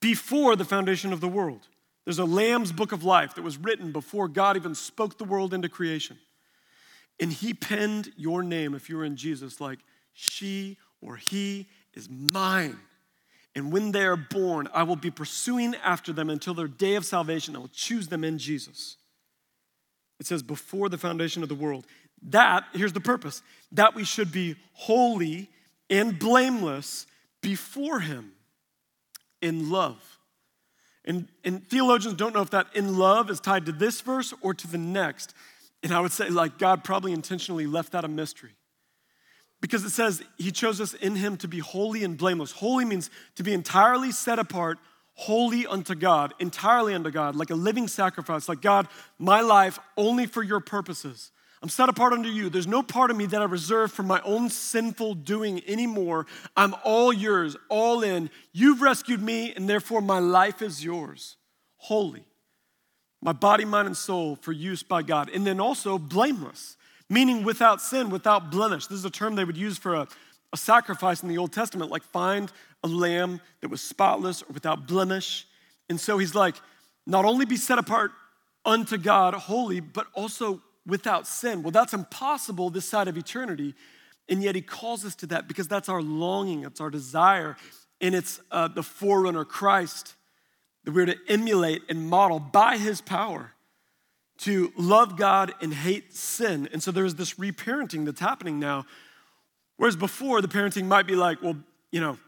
before 0.00 0.56
the 0.56 0.64
foundation 0.64 1.12
of 1.12 1.20
the 1.20 1.28
world. 1.28 1.68
There's 2.04 2.18
a 2.18 2.24
Lamb's 2.24 2.72
book 2.72 2.92
of 2.92 3.04
life 3.04 3.34
that 3.34 3.42
was 3.42 3.58
written 3.58 3.92
before 3.92 4.28
God 4.28 4.56
even 4.56 4.74
spoke 4.74 5.18
the 5.18 5.24
world 5.24 5.54
into 5.54 5.68
creation. 5.68 6.18
And 7.20 7.32
He 7.32 7.52
penned 7.52 8.12
your 8.16 8.42
name, 8.42 8.74
if 8.74 8.88
you 8.88 8.96
were 8.96 9.04
in 9.04 9.16
Jesus, 9.16 9.60
like 9.60 9.78
she 10.12 10.78
or 11.02 11.16
he 11.16 11.66
is 11.94 12.08
mine. 12.08 12.78
And 13.54 13.70
when 13.70 13.92
they 13.92 14.04
are 14.04 14.16
born, 14.16 14.68
I 14.72 14.84
will 14.84 14.96
be 14.96 15.10
pursuing 15.10 15.74
after 15.84 16.12
them 16.12 16.30
until 16.30 16.54
their 16.54 16.68
day 16.68 16.94
of 16.94 17.04
salvation. 17.04 17.54
I 17.54 17.58
will 17.58 17.68
choose 17.68 18.08
them 18.08 18.24
in 18.24 18.38
Jesus. 18.38 18.96
It 20.18 20.26
says, 20.26 20.42
before 20.42 20.88
the 20.88 20.96
foundation 20.96 21.42
of 21.42 21.48
the 21.48 21.54
world. 21.54 21.84
That, 22.28 22.64
here's 22.72 22.92
the 22.92 23.00
purpose, 23.00 23.42
that 23.72 23.94
we 23.94 24.04
should 24.04 24.30
be 24.30 24.56
holy 24.74 25.50
and 25.90 26.18
blameless 26.18 27.06
before 27.40 28.00
Him 28.00 28.32
in 29.40 29.70
love. 29.70 30.18
And, 31.04 31.28
and 31.44 31.66
theologians 31.68 32.14
don't 32.14 32.34
know 32.34 32.42
if 32.42 32.50
that 32.50 32.68
in 32.74 32.96
love 32.96 33.28
is 33.28 33.40
tied 33.40 33.66
to 33.66 33.72
this 33.72 34.00
verse 34.00 34.32
or 34.40 34.54
to 34.54 34.68
the 34.68 34.78
next. 34.78 35.34
And 35.82 35.92
I 35.92 36.00
would 36.00 36.12
say, 36.12 36.28
like, 36.28 36.58
God 36.58 36.84
probably 36.84 37.12
intentionally 37.12 37.66
left 37.66 37.92
that 37.92 38.04
a 38.04 38.08
mystery. 38.08 38.52
Because 39.60 39.84
it 39.84 39.90
says 39.90 40.22
He 40.38 40.52
chose 40.52 40.80
us 40.80 40.94
in 40.94 41.16
Him 41.16 41.36
to 41.38 41.48
be 41.48 41.58
holy 41.58 42.04
and 42.04 42.16
blameless. 42.16 42.52
Holy 42.52 42.84
means 42.84 43.10
to 43.34 43.42
be 43.42 43.52
entirely 43.52 44.12
set 44.12 44.38
apart, 44.38 44.78
holy 45.14 45.66
unto 45.66 45.96
God, 45.96 46.34
entirely 46.38 46.94
unto 46.94 47.10
God, 47.10 47.34
like 47.34 47.50
a 47.50 47.56
living 47.56 47.88
sacrifice. 47.88 48.48
Like, 48.48 48.62
God, 48.62 48.86
my 49.18 49.40
life 49.40 49.80
only 49.96 50.26
for 50.26 50.42
your 50.42 50.60
purposes. 50.60 51.32
I'm 51.62 51.68
set 51.68 51.88
apart 51.88 52.12
unto 52.12 52.28
you. 52.28 52.50
There's 52.50 52.66
no 52.66 52.82
part 52.82 53.12
of 53.12 53.16
me 53.16 53.26
that 53.26 53.40
I 53.40 53.44
reserve 53.44 53.92
for 53.92 54.02
my 54.02 54.20
own 54.22 54.50
sinful 54.50 55.14
doing 55.14 55.62
anymore. 55.68 56.26
I'm 56.56 56.74
all 56.82 57.12
yours, 57.12 57.56
all 57.68 58.02
in. 58.02 58.30
You've 58.52 58.82
rescued 58.82 59.22
me, 59.22 59.54
and 59.54 59.68
therefore 59.68 60.00
my 60.00 60.18
life 60.18 60.60
is 60.60 60.84
yours. 60.84 61.36
Holy. 61.76 62.24
my 63.20 63.32
body, 63.32 63.64
mind, 63.64 63.86
and 63.86 63.96
soul 63.96 64.36
for 64.36 64.50
use 64.50 64.82
by 64.82 65.02
God. 65.02 65.30
And 65.32 65.46
then 65.46 65.60
also 65.60 65.98
blameless, 65.98 66.76
meaning 67.08 67.44
without 67.44 67.80
sin, 67.80 68.10
without 68.10 68.50
blemish. 68.50 68.88
This 68.88 68.98
is 68.98 69.04
a 69.04 69.10
term 69.10 69.36
they 69.36 69.44
would 69.44 69.56
use 69.56 69.78
for 69.78 69.94
a, 69.94 70.08
a 70.52 70.56
sacrifice 70.56 71.22
in 71.22 71.28
the 71.28 71.38
Old 71.38 71.52
Testament, 71.52 71.90
like 71.92 72.02
find 72.02 72.50
a 72.82 72.88
lamb 72.88 73.40
that 73.60 73.68
was 73.68 73.80
spotless 73.80 74.42
or 74.42 74.52
without 74.52 74.88
blemish. 74.88 75.46
And 75.88 76.00
so 76.00 76.18
he's 76.18 76.34
like, 76.34 76.56
not 77.06 77.24
only 77.24 77.44
be 77.46 77.56
set 77.56 77.78
apart 77.78 78.10
unto 78.64 78.98
God 78.98 79.34
holy, 79.34 79.78
but 79.78 80.08
also 80.14 80.60
without 80.86 81.26
sin. 81.26 81.62
Well, 81.62 81.70
that's 81.70 81.94
impossible 81.94 82.70
this 82.70 82.88
side 82.88 83.08
of 83.08 83.16
eternity. 83.16 83.74
And 84.28 84.42
yet 84.42 84.54
he 84.54 84.62
calls 84.62 85.04
us 85.04 85.14
to 85.16 85.26
that 85.28 85.48
because 85.48 85.68
that's 85.68 85.88
our 85.88 86.02
longing, 86.02 86.64
it's 86.64 86.80
our 86.80 86.90
desire, 86.90 87.56
and 88.00 88.14
it's 88.14 88.40
uh, 88.50 88.68
the 88.68 88.82
forerunner 88.82 89.44
Christ 89.44 90.14
that 90.84 90.92
we're 90.92 91.06
to 91.06 91.16
emulate 91.28 91.82
and 91.88 92.08
model 92.08 92.40
by 92.40 92.76
his 92.76 93.00
power 93.00 93.52
to 94.38 94.72
love 94.76 95.16
God 95.16 95.52
and 95.60 95.72
hate 95.72 96.14
sin. 96.14 96.68
And 96.72 96.82
so 96.82 96.90
there's 96.90 97.14
this 97.14 97.34
reparenting 97.34 98.04
that's 98.04 98.20
happening 98.20 98.58
now. 98.58 98.86
Whereas 99.76 99.96
before, 99.96 100.40
the 100.40 100.48
parenting 100.48 100.86
might 100.86 101.06
be 101.06 101.14
like, 101.14 101.42
well, 101.42 101.56
you 101.90 102.00
know, 102.00 102.18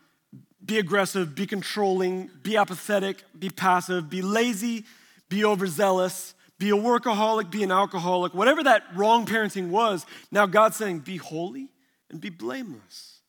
be 0.64 0.78
aggressive, 0.78 1.34
be 1.34 1.46
controlling, 1.46 2.30
be 2.42 2.56
apathetic, 2.56 3.22
be 3.38 3.50
passive, 3.50 4.08
be 4.08 4.22
lazy, 4.22 4.84
be 5.28 5.44
overzealous, 5.44 6.34
be 6.58 6.70
a 6.70 6.74
workaholic, 6.74 7.50
be 7.50 7.62
an 7.62 7.72
alcoholic, 7.72 8.32
whatever 8.34 8.62
that 8.62 8.84
wrong 8.94 9.26
parenting 9.26 9.68
was. 9.68 10.06
Now 10.30 10.46
God's 10.46 10.76
saying, 10.76 11.00
be 11.00 11.16
holy 11.16 11.68
and 12.10 12.20
be 12.20 12.30
blameless 12.30 13.20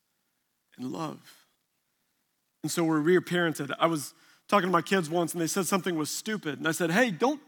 and 0.78 0.92
love. 0.92 1.20
And 2.64 2.72
so 2.72 2.84
we're 2.84 3.02
reparented. 3.02 3.72
I 3.80 3.88
was 3.88 4.14
talking 4.48 4.68
to 4.68 4.72
my 4.72 4.82
kids 4.82 5.10
once 5.10 5.34
and 5.34 5.42
they 5.42 5.48
said 5.48 5.66
something 5.66 5.96
was 5.96 6.12
stupid. 6.12 6.60
And 6.60 6.68
I 6.68 6.72
said, 6.72 6.92
hey, 6.92 7.12
don't, 7.12 7.42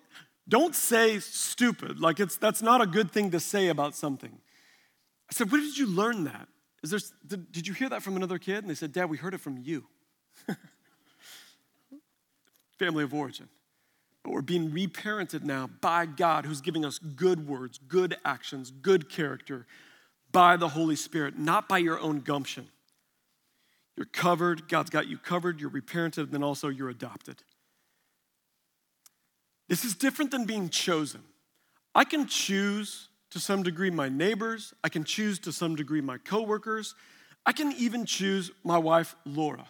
don't 0.50 0.76
say 0.76 1.20
stupid. 1.20 2.00
Like 2.00 2.20
it's, 2.20 2.38
that's 2.38 2.62
not 2.62 2.82
a 2.82 2.88
good 2.88 3.12
thing 3.12 3.32
to 3.32 3.40
say 3.40 3.68
about 3.68 3.96
something. 3.96 4.40
I 5.30 5.34
said, 5.34 5.52
where 5.52 5.62
did 5.62 5.78
you 5.78 5.88
learn 5.88 6.24
that? 6.24 6.48
Is 6.84 6.92
there, 6.92 7.00
did, 7.26 7.52
did 7.52 7.68
you 7.68 7.74
hear 7.74 7.90
that 7.90 8.02
from 8.02 8.16
another 8.16 8.40
kid? 8.40 8.60
And 8.60 8.70
they 8.70 8.76
said, 8.76 8.94
Dad, 8.94 9.10
we 9.10 9.18
heard 9.18 9.34
it 9.34 9.42
from 9.42 9.58
you. 9.58 9.86
Family 12.80 13.04
of 13.04 13.14
origin. 13.14 13.50
But 14.28 14.34
we're 14.34 14.42
being 14.42 14.72
reparented 14.72 15.44
now 15.44 15.70
by 15.80 16.06
God 16.06 16.46
who's 16.46 16.60
giving 16.60 16.84
us 16.84 17.00
good 17.00 17.48
words, 17.48 17.80
good 17.88 18.18
actions, 18.26 18.72
good 18.72 19.08
character 19.08 19.66
by 20.34 20.58
the 20.58 20.68
Holy 20.68 20.98
Spirit, 20.98 21.40
not 21.40 21.70
by 21.70 21.78
your 21.78 21.98
own 21.98 22.20
gumption. 22.20 22.68
You're 23.96 24.08
covered, 24.08 24.68
God's 24.68 24.90
got 24.90 25.08
you 25.08 25.18
covered, 25.18 25.62
you're 25.62 25.70
reparented, 25.70 26.24
and 26.24 26.32
then 26.34 26.44
also 26.44 26.68
you're 26.68 26.90
adopted. 26.90 27.42
This 29.70 29.86
is 29.86 29.96
different 29.96 30.32
than 30.32 30.44
being 30.44 30.68
chosen. 30.68 31.24
I 31.96 32.04
can 32.04 32.28
choose 32.28 33.08
to 33.30 33.40
some 33.40 33.64
degree 33.64 33.92
my 33.92 34.10
neighbors, 34.10 34.74
I 34.84 34.90
can 34.90 35.06
choose 35.06 35.40
to 35.40 35.54
some 35.54 35.78
degree 35.78 36.02
my 36.02 36.18
coworkers, 36.18 36.96
I 37.46 37.54
can 37.54 37.72
even 37.78 38.06
choose 38.06 38.52
my 38.66 38.78
wife, 38.78 39.16
Laura. 39.24 39.68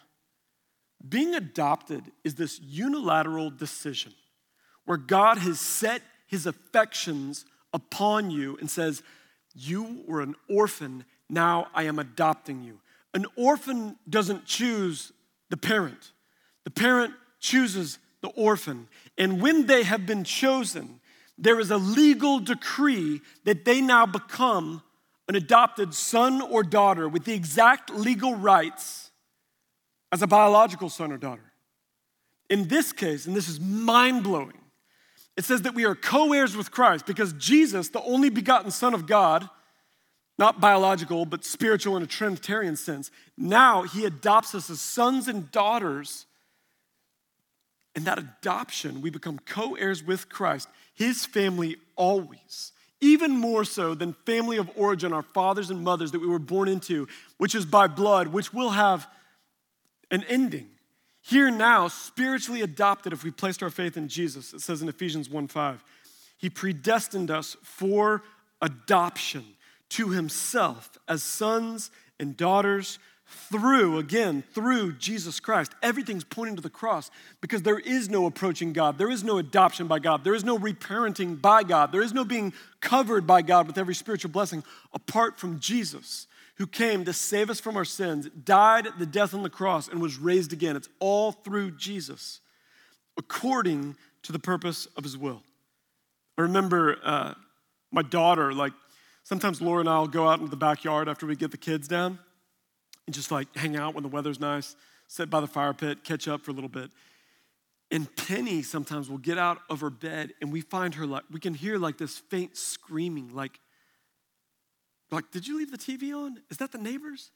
Being 1.07 1.35
adopted 1.35 2.05
is 2.23 2.33
this 2.33 2.59
unilateral 2.59 3.51
decision 3.51 4.13
where 4.87 4.97
God 4.97 5.37
has 5.39 5.59
set 5.59 6.01
his 6.27 6.45
affections 6.47 7.45
upon 7.73 8.31
you 8.31 8.57
and 8.59 8.71
says, 8.71 9.03
You 9.53 10.03
were 10.07 10.21
an 10.21 10.33
orphan, 10.49 11.03
now 11.29 11.67
I 11.75 11.83
am 11.83 11.99
adopting 11.99 12.63
you. 12.63 12.79
An 13.13 13.25
orphan 13.35 13.97
doesn't 14.09 14.45
choose 14.45 15.11
the 15.49 15.57
parent, 15.57 16.13
the 16.63 16.71
parent 16.71 17.13
chooses 17.39 17.99
the 18.21 18.29
orphan. 18.29 18.87
And 19.17 19.41
when 19.41 19.67
they 19.67 19.83
have 19.83 20.05
been 20.05 20.23
chosen, 20.23 21.01
there 21.37 21.59
is 21.59 21.69
a 21.69 21.77
legal 21.77 22.39
decree 22.39 23.21
that 23.43 23.65
they 23.65 23.81
now 23.81 24.05
become 24.05 24.81
an 25.27 25.35
adopted 25.35 25.93
son 25.93 26.41
or 26.41 26.63
daughter 26.63 27.09
with 27.09 27.25
the 27.25 27.33
exact 27.33 27.89
legal 27.93 28.35
rights 28.35 29.11
as 30.13 30.21
a 30.21 30.27
biological 30.27 30.89
son 30.89 31.11
or 31.11 31.17
daughter. 31.17 31.51
In 32.49 32.69
this 32.69 32.93
case, 32.93 33.25
and 33.25 33.35
this 33.35 33.49
is 33.49 33.59
mind 33.59 34.23
blowing, 34.23 34.57
it 35.37 35.45
says 35.45 35.61
that 35.61 35.75
we 35.75 35.85
are 35.85 35.95
co 35.95 36.33
heirs 36.33 36.57
with 36.57 36.71
Christ 36.71 37.05
because 37.05 37.31
Jesus, 37.33 37.89
the 37.89 38.01
only 38.01 38.29
begotten 38.29 38.71
Son 38.71 38.95
of 38.95 39.05
God, 39.05 39.47
not 40.39 40.59
biological, 40.59 41.25
but 41.25 41.45
spiritual 41.45 41.95
in 41.95 42.03
a 42.03 42.07
Trinitarian 42.07 42.75
sense. 42.75 43.11
Now 43.37 43.83
he 43.83 44.05
adopts 44.05 44.55
us 44.55 44.69
as 44.69 44.81
sons 44.81 45.27
and 45.27 45.51
daughters. 45.51 46.25
In 47.95 48.03
that 48.03 48.19
adoption, 48.19 49.01
we 49.01 49.09
become 49.09 49.39
co 49.39 49.75
heirs 49.75 50.03
with 50.03 50.27
Christ, 50.27 50.67
his 50.93 51.25
family 51.25 51.77
always. 51.95 52.71
Even 52.99 53.31
more 53.31 53.63
so 53.63 53.93
than 53.93 54.13
family 54.25 54.57
of 54.57 54.71
origin, 54.75 55.13
our 55.13 55.21
fathers 55.21 55.69
and 55.69 55.83
mothers 55.83 56.11
that 56.11 56.19
we 56.19 56.27
were 56.27 56.39
born 56.39 56.67
into, 56.67 57.07
which 57.37 57.53
is 57.53 57.65
by 57.65 57.87
blood, 57.87 58.27
which 58.27 58.51
will 58.51 58.71
have 58.71 59.07
an 60.09 60.23
ending. 60.23 60.69
Here 61.27 61.51
now, 61.51 61.89
spiritually 61.89 62.61
adopted 62.61 63.11
if 63.11 63.25
we 63.25 63.31
placed 63.31 63.61
our 63.61 63.69
faith 63.69 63.97
in 63.97 64.07
Jesus. 64.07 64.53
It 64.53 64.61
says 64.61 64.81
in 64.81 64.87
Ephesians 64.87 65.29
1 65.29 65.47
5, 65.47 65.83
He 66.37 66.49
predestined 66.49 67.29
us 67.29 67.57
for 67.63 68.23
adoption 68.61 69.43
to 69.89 70.09
himself 70.11 70.97
as 71.05 71.23
sons 71.23 71.91
and 72.17 72.37
daughters 72.37 72.97
through, 73.25 73.97
again, 73.97 74.41
through 74.53 74.93
Jesus 74.93 75.41
Christ. 75.41 75.73
Everything's 75.83 76.23
pointing 76.23 76.55
to 76.55 76.61
the 76.61 76.69
cross 76.69 77.11
because 77.41 77.61
there 77.61 77.79
is 77.79 78.09
no 78.09 78.25
approaching 78.25 78.71
God. 78.71 78.97
There 78.97 79.11
is 79.11 79.25
no 79.25 79.37
adoption 79.37 79.87
by 79.87 79.99
God. 79.99 80.23
There 80.23 80.33
is 80.33 80.45
no 80.45 80.57
reparenting 80.57 81.41
by 81.41 81.63
God. 81.63 81.91
There 81.91 82.01
is 82.01 82.13
no 82.13 82.23
being 82.23 82.53
covered 82.79 83.27
by 83.27 83.41
God 83.41 83.67
with 83.67 83.77
every 83.77 83.95
spiritual 83.95 84.31
blessing 84.31 84.63
apart 84.93 85.37
from 85.37 85.59
Jesus, 85.59 86.27
who 86.57 86.67
came 86.67 87.05
to 87.05 87.13
save 87.13 87.49
us 87.49 87.59
from 87.59 87.77
our 87.77 87.85
sins, 87.85 88.29
died 88.43 88.87
the 88.97 89.05
death 89.05 89.33
on 89.33 89.43
the 89.43 89.49
cross, 89.49 89.87
and 89.87 90.01
was 90.01 90.17
raised 90.17 90.53
again. 90.53 90.75
It's 90.75 90.89
all 90.99 91.31
through 91.31 91.71
Jesus, 91.71 92.39
according 93.17 93.95
to 94.23 94.31
the 94.31 94.39
purpose 94.39 94.87
of 94.97 95.03
his 95.03 95.17
will. 95.17 95.41
I 96.37 96.41
remember 96.41 96.97
uh, 97.03 97.33
my 97.91 98.01
daughter, 98.01 98.53
like, 98.53 98.73
Sometimes 99.27 99.61
Laura 99.61 99.81
and 99.81 99.89
I 99.89 99.99
will 99.99 100.07
go 100.07 100.25
out 100.25 100.39
into 100.39 100.49
the 100.49 100.55
backyard 100.55 101.09
after 101.09 101.25
we 101.25 101.35
get 101.35 101.51
the 101.51 101.57
kids 101.57 101.89
down 101.89 102.17
and 103.05 103.13
just 103.13 103.29
like 103.29 103.53
hang 103.57 103.75
out 103.75 103.93
when 103.93 104.01
the 104.01 104.07
weather's 104.07 104.39
nice, 104.39 104.77
sit 105.09 105.29
by 105.29 105.41
the 105.41 105.47
fire 105.47 105.73
pit, 105.73 106.05
catch 106.05 106.29
up 106.29 106.45
for 106.45 106.51
a 106.51 106.53
little 106.53 106.69
bit. 106.69 106.91
And 107.91 108.07
Penny 108.15 108.61
sometimes 108.61 109.09
will 109.09 109.17
get 109.17 109.37
out 109.37 109.57
of 109.69 109.81
her 109.81 109.89
bed 109.89 110.31
and 110.39 110.49
we 110.49 110.61
find 110.61 110.95
her 110.95 111.05
like, 111.05 111.23
we 111.29 111.41
can 111.41 111.53
hear 111.53 111.77
like 111.77 111.97
this 111.97 112.17
faint 112.17 112.55
screaming, 112.55 113.35
like, 113.35 113.59
like, 115.11 115.31
did 115.31 115.47
you 115.47 115.57
leave 115.57 115.71
the 115.71 115.77
TV 115.77 116.13
on? 116.15 116.41
Is 116.49 116.57
that 116.57 116.71
the 116.71 116.77
neighbors? 116.77 117.31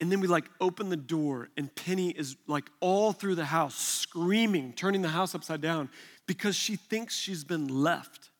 And 0.00 0.10
then 0.10 0.20
we 0.20 0.28
like 0.28 0.46
open 0.60 0.88
the 0.88 0.96
door, 0.96 1.50
and 1.56 1.74
Penny 1.74 2.10
is 2.10 2.36
like 2.46 2.70
all 2.80 3.12
through 3.12 3.34
the 3.34 3.44
house 3.44 3.74
screaming, 3.76 4.72
turning 4.72 5.02
the 5.02 5.08
house 5.08 5.34
upside 5.34 5.60
down 5.60 5.90
because 6.26 6.56
she 6.56 6.76
thinks 6.76 7.14
she's 7.14 7.44
been 7.44 7.68
left. 7.68 8.30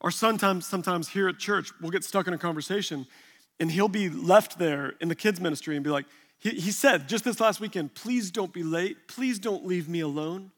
Or 0.00 0.10
sometimes, 0.10 0.66
sometimes 0.66 1.08
here 1.10 1.28
at 1.28 1.38
church, 1.38 1.70
we'll 1.80 1.90
get 1.90 2.04
stuck 2.04 2.26
in 2.26 2.32
a 2.32 2.38
conversation 2.38 3.06
and 3.60 3.70
he'll 3.70 3.88
be 3.88 4.08
left 4.08 4.58
there 4.58 4.94
in 5.00 5.08
the 5.08 5.14
kids' 5.14 5.40
ministry 5.40 5.76
and 5.76 5.84
be 5.84 5.90
like, 5.90 6.06
he, 6.38 6.50
he 6.50 6.70
said 6.70 7.08
just 7.08 7.24
this 7.24 7.40
last 7.40 7.60
weekend, 7.60 7.94
please 7.94 8.30
don't 8.30 8.52
be 8.52 8.62
late. 8.62 9.08
Please 9.08 9.38
don't 9.38 9.66
leave 9.66 9.88
me 9.88 10.00
alone. 10.00 10.52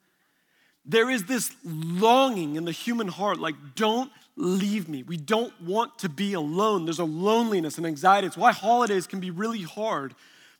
There 0.84 1.10
is 1.10 1.24
this 1.24 1.54
longing 1.64 2.56
in 2.56 2.64
the 2.64 2.72
human 2.72 3.08
heart, 3.08 3.38
like, 3.38 3.54
don't 3.74 4.10
leave 4.36 4.88
me. 4.88 5.02
We 5.02 5.16
don't 5.16 5.52
want 5.60 5.98
to 6.00 6.08
be 6.08 6.32
alone. 6.32 6.86
There's 6.86 6.98
a 6.98 7.04
loneliness 7.04 7.76
and 7.76 7.86
anxiety. 7.86 8.26
It's 8.26 8.36
why 8.36 8.52
holidays 8.52 9.06
can 9.06 9.20
be 9.20 9.30
really 9.30 9.62
hard 9.62 10.14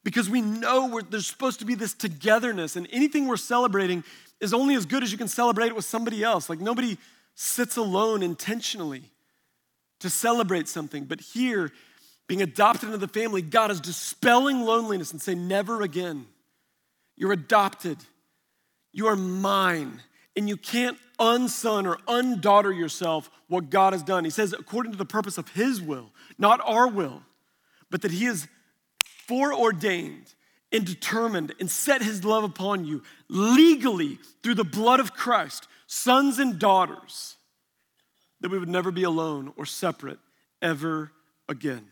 because 0.04 0.30
we 0.30 0.40
know 0.40 1.00
there's 1.10 1.26
supposed 1.26 1.58
to 1.60 1.66
be 1.66 1.74
this 1.74 1.92
togetherness, 1.92 2.76
and 2.76 2.88
anything 2.90 3.26
we're 3.26 3.36
celebrating 3.36 4.02
is 4.40 4.54
only 4.54 4.74
as 4.74 4.86
good 4.86 5.02
as 5.02 5.12
you 5.12 5.18
can 5.18 5.28
celebrate 5.28 5.68
it 5.68 5.76
with 5.76 5.84
somebody 5.84 6.22
else. 6.22 6.48
Like, 6.48 6.60
nobody 6.60 6.96
sits 7.34 7.76
alone 7.76 8.22
intentionally 8.22 9.02
to 10.00 10.08
celebrate 10.08 10.68
something. 10.68 11.04
But 11.04 11.20
here, 11.20 11.70
being 12.26 12.42
adopted 12.42 12.84
into 12.84 12.98
the 12.98 13.08
family, 13.08 13.42
God 13.42 13.70
is 13.70 13.80
dispelling 13.80 14.62
loneliness 14.62 15.12
and 15.12 15.20
saying, 15.20 15.46
Never 15.46 15.82
again. 15.82 16.26
You're 17.16 17.32
adopted. 17.32 17.98
You 18.92 19.08
are 19.08 19.16
mine. 19.16 20.00
And 20.36 20.48
you 20.48 20.56
can't 20.56 20.98
unson 21.18 21.86
or 21.86 21.98
undaughter 22.08 22.72
yourself 22.72 23.30
what 23.48 23.70
God 23.70 23.92
has 23.92 24.02
done. 24.02 24.24
He 24.24 24.30
says, 24.30 24.52
according 24.52 24.92
to 24.92 24.98
the 24.98 25.04
purpose 25.04 25.38
of 25.38 25.48
His 25.50 25.80
will, 25.82 26.10
not 26.38 26.60
our 26.64 26.88
will, 26.88 27.22
but 27.90 28.02
that 28.02 28.12
He 28.12 28.24
has 28.24 28.48
foreordained 29.26 30.34
and 30.72 30.86
determined 30.86 31.52
and 31.58 31.70
set 31.70 32.02
His 32.02 32.24
love 32.24 32.44
upon 32.44 32.84
you 32.84 33.02
legally 33.28 34.18
through 34.42 34.54
the 34.54 34.64
blood 34.64 35.00
of 35.00 35.14
Christ 35.14 35.66
sons 35.86 36.38
and 36.38 36.58
daughters, 36.58 37.36
that 38.40 38.50
we 38.50 38.58
would 38.58 38.68
never 38.68 38.92
be 38.92 39.02
alone 39.02 39.52
or 39.56 39.66
separate 39.66 40.20
ever 40.62 41.10
again. 41.48 41.88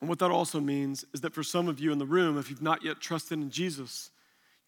And 0.00 0.08
what 0.08 0.18
that 0.18 0.32
also 0.32 0.58
means 0.58 1.04
is 1.14 1.20
that 1.20 1.32
for 1.32 1.44
some 1.44 1.68
of 1.68 1.78
you 1.78 1.92
in 1.92 1.98
the 1.98 2.06
room, 2.06 2.36
if 2.36 2.50
you've 2.50 2.60
not 2.60 2.82
yet 2.82 3.00
trusted 3.00 3.38
in 3.38 3.50
Jesus, 3.50 4.10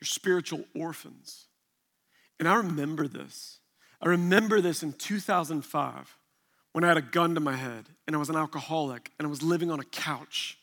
you're 0.01 0.07
spiritual 0.07 0.65
orphans. 0.77 1.47
And 2.39 2.49
I 2.49 2.57
remember 2.57 3.09
this. 3.09 3.59
I 4.01 4.09
remember 4.09 4.61
this 4.61 4.83
in 4.83 4.93
2005 4.93 6.19
when 6.73 6.85
I 6.85 6.89
had 6.89 6.97
a 6.97 7.03
gun 7.03 7.35
to 7.35 7.41
my 7.41 7.57
head 7.57 7.87
and 8.07 8.15
I 8.15 8.19
was 8.19 8.29
an 8.29 8.37
alcoholic 8.37 9.11
and 9.19 9.27
I 9.27 9.31
was 9.31 9.43
living 9.43 9.71
on 9.71 9.81
a 9.81 9.85
couch, 9.85 10.59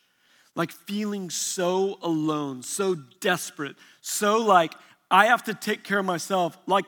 like 0.55 0.71
feeling 0.71 1.29
so 1.29 1.97
alone, 2.01 2.61
so 2.61 2.95
desperate, 3.19 3.75
so 4.01 4.37
like 4.37 4.73
I 5.09 5.27
have 5.27 5.43
to 5.45 5.53
take 5.53 5.83
care 5.83 5.99
of 5.99 6.05
myself, 6.05 6.57
like 6.67 6.85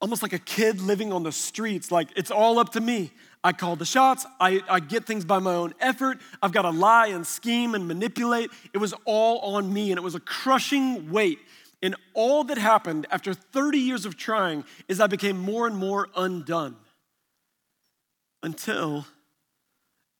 almost 0.00 0.22
like 0.22 0.32
a 0.32 0.38
kid 0.38 0.80
living 0.80 1.12
on 1.12 1.22
the 1.22 1.32
streets, 1.32 1.90
like 1.90 2.08
it's 2.16 2.30
all 2.30 2.58
up 2.58 2.72
to 2.72 2.80
me. 2.80 3.10
I 3.42 3.52
call 3.52 3.76
the 3.76 3.84
shots, 3.84 4.24
I, 4.40 4.62
I 4.70 4.80
get 4.80 5.04
things 5.04 5.24
by 5.26 5.38
my 5.38 5.54
own 5.54 5.74
effort, 5.78 6.18
I've 6.42 6.52
got 6.52 6.62
to 6.62 6.70
lie 6.70 7.08
and 7.08 7.26
scheme 7.26 7.74
and 7.74 7.86
manipulate. 7.86 8.50
It 8.72 8.78
was 8.78 8.94
all 9.04 9.56
on 9.56 9.70
me, 9.70 9.90
and 9.90 9.98
it 9.98 10.02
was 10.02 10.14
a 10.14 10.20
crushing 10.20 11.10
weight. 11.10 11.40
And 11.84 11.96
all 12.14 12.44
that 12.44 12.56
happened 12.56 13.06
after 13.10 13.34
30 13.34 13.78
years 13.78 14.06
of 14.06 14.16
trying 14.16 14.64
is 14.88 15.02
I 15.02 15.06
became 15.06 15.36
more 15.36 15.66
and 15.66 15.76
more 15.76 16.08
undone 16.16 16.76
until, 18.42 19.04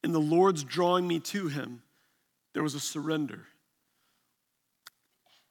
in 0.03 0.13
the 0.13 0.21
Lord's 0.21 0.63
drawing 0.63 1.09
me 1.09 1.21
to 1.21 1.49
Him, 1.49 1.83
there 2.53 2.63
was 2.63 2.75
a 2.75 2.81
surrender. 2.81 3.47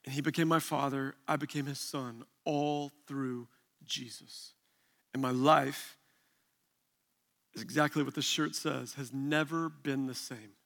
And 0.06 0.14
He 0.14 0.22
became 0.22 0.48
my 0.48 0.60
father, 0.60 1.16
I 1.28 1.36
became 1.36 1.66
His 1.66 1.80
son, 1.80 2.26
all 2.46 2.92
through 3.08 3.48
Jesus. 3.84 4.54
And 5.16 5.22
my 5.22 5.32
life 5.32 5.98
is 7.56 7.64
exactly 7.64 8.04
what 8.04 8.14
the 8.14 8.22
shirt 8.22 8.54
says 8.54 8.94
has 8.94 9.12
never 9.12 9.68
been 9.68 10.06
the 10.06 10.14
same 10.14 10.58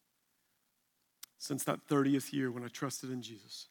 since 1.37 1.63
that 1.63 1.87
30th 1.87 2.33
year 2.33 2.51
when 2.51 2.65
I 2.65 2.67
trusted 2.67 3.11
in 3.11 3.21
Jesus. 3.21 3.67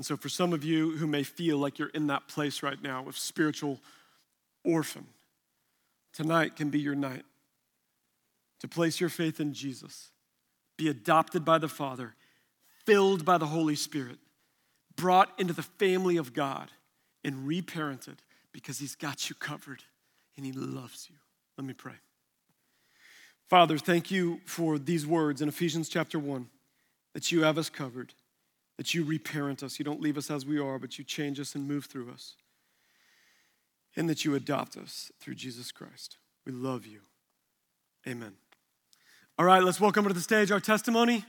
And 0.00 0.06
so, 0.06 0.16
for 0.16 0.30
some 0.30 0.54
of 0.54 0.64
you 0.64 0.92
who 0.92 1.06
may 1.06 1.22
feel 1.22 1.58
like 1.58 1.78
you're 1.78 1.90
in 1.90 2.06
that 2.06 2.26
place 2.26 2.62
right 2.62 2.82
now 2.82 3.06
of 3.06 3.18
spiritual 3.18 3.78
orphan, 4.64 5.06
tonight 6.14 6.56
can 6.56 6.70
be 6.70 6.80
your 6.80 6.94
night 6.94 7.26
to 8.60 8.66
place 8.66 8.98
your 8.98 9.10
faith 9.10 9.40
in 9.40 9.52
Jesus, 9.52 10.08
be 10.78 10.88
adopted 10.88 11.44
by 11.44 11.58
the 11.58 11.68
Father, 11.68 12.14
filled 12.86 13.26
by 13.26 13.36
the 13.36 13.48
Holy 13.48 13.74
Spirit, 13.74 14.16
brought 14.96 15.38
into 15.38 15.52
the 15.52 15.60
family 15.60 16.16
of 16.16 16.32
God, 16.32 16.70
and 17.22 17.46
reparented 17.46 18.20
because 18.52 18.78
He's 18.78 18.94
got 18.94 19.28
you 19.28 19.36
covered 19.36 19.82
and 20.34 20.46
He 20.46 20.52
loves 20.52 21.08
you. 21.10 21.16
Let 21.58 21.66
me 21.66 21.74
pray. 21.74 21.96
Father, 23.50 23.76
thank 23.76 24.10
you 24.10 24.40
for 24.46 24.78
these 24.78 25.06
words 25.06 25.42
in 25.42 25.48
Ephesians 25.50 25.90
chapter 25.90 26.18
1 26.18 26.48
that 27.12 27.30
you 27.30 27.42
have 27.42 27.58
us 27.58 27.68
covered, 27.68 28.14
that 28.80 28.94
you 28.94 29.04
reparent 29.04 29.62
us. 29.62 29.78
You 29.78 29.84
don't 29.84 30.00
leave 30.00 30.16
us 30.16 30.30
as 30.30 30.46
we 30.46 30.58
are, 30.58 30.78
but 30.78 30.96
you 30.96 31.04
change 31.04 31.38
us 31.38 31.54
and 31.54 31.68
move 31.68 31.84
through 31.84 32.10
us, 32.10 32.36
and 33.94 34.08
that 34.08 34.24
you 34.24 34.34
adopt 34.34 34.74
us 34.78 35.12
through 35.20 35.34
Jesus 35.34 35.70
Christ. 35.70 36.16
We 36.46 36.52
love 36.52 36.86
you. 36.86 37.00
Amen. 38.08 38.32
All 39.38 39.44
right, 39.44 39.62
let's 39.62 39.82
welcome 39.82 40.08
to 40.08 40.14
the 40.14 40.20
stage 40.22 40.50
our 40.50 40.60
testimony. 40.60 41.26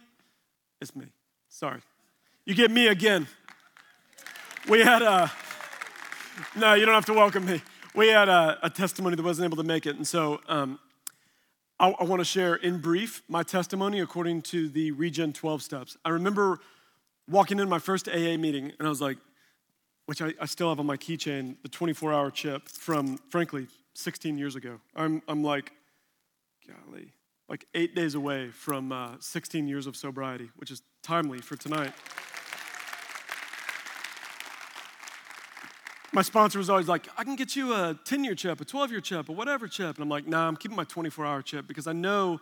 It's 0.79 0.95
me. 0.95 1.07
Sorry. 1.49 1.81
You 2.45 2.55
get 2.55 2.71
me 2.71 2.87
again. 2.87 3.27
We 4.69 4.79
had 4.79 5.01
a, 5.01 5.29
no, 6.55 6.75
you 6.75 6.85
don't 6.85 6.95
have 6.95 7.05
to 7.07 7.13
welcome 7.13 7.45
me. 7.45 7.61
We 7.93 8.07
had 8.07 8.29
a, 8.29 8.59
a 8.63 8.69
testimony 8.69 9.17
that 9.17 9.25
wasn't 9.25 9.47
able 9.47 9.61
to 9.61 9.67
make 9.67 9.85
it. 9.85 9.97
And 9.97 10.07
so 10.07 10.39
um, 10.47 10.79
I, 11.81 11.89
I 11.99 12.05
want 12.05 12.21
to 12.21 12.25
share 12.25 12.55
in 12.55 12.77
brief 12.77 13.23
my 13.27 13.43
testimony 13.43 13.99
according 13.99 14.43
to 14.43 14.69
the 14.69 14.91
Regen 14.91 15.33
12 15.33 15.61
steps. 15.61 15.97
I 16.05 16.11
remember 16.11 16.61
walking 17.31 17.59
in 17.59 17.69
my 17.69 17.79
first 17.79 18.07
AA 18.07 18.37
meeting, 18.37 18.71
and 18.77 18.87
I 18.87 18.89
was 18.89 19.01
like, 19.01 19.17
which 20.05 20.21
I, 20.21 20.33
I 20.39 20.45
still 20.45 20.69
have 20.69 20.79
on 20.79 20.85
my 20.85 20.97
keychain, 20.97 21.55
the 21.63 21.69
24 21.69 22.13
hour 22.13 22.31
chip 22.31 22.67
from, 22.67 23.17
frankly, 23.29 23.67
16 23.93 24.37
years 24.37 24.55
ago. 24.55 24.79
I'm, 24.95 25.21
I'm 25.27 25.43
like, 25.43 25.71
golly, 26.67 27.13
like 27.47 27.65
eight 27.73 27.95
days 27.95 28.15
away 28.15 28.49
from 28.49 28.91
uh, 28.91 29.15
16 29.19 29.67
years 29.67 29.87
of 29.87 29.95
sobriety, 29.95 30.49
which 30.57 30.71
is 30.71 30.81
timely 31.01 31.39
for 31.39 31.55
tonight. 31.55 31.93
my 36.13 36.21
sponsor 36.21 36.57
was 36.57 36.69
always 36.69 36.87
like, 36.87 37.07
I 37.17 37.23
can 37.23 37.35
get 37.35 37.55
you 37.55 37.73
a 37.73 37.97
10 38.03 38.23
year 38.23 38.35
chip, 38.35 38.59
a 38.59 38.65
12 38.65 38.91
year 38.91 39.01
chip, 39.01 39.29
a 39.29 39.31
whatever 39.31 39.67
chip. 39.67 39.95
And 39.95 40.03
I'm 40.03 40.09
like, 40.09 40.27
nah, 40.27 40.47
I'm 40.47 40.57
keeping 40.57 40.75
my 40.75 40.83
24 40.83 41.25
hour 41.25 41.41
chip 41.41 41.67
because 41.67 41.87
I 41.87 41.93
know 41.93 42.39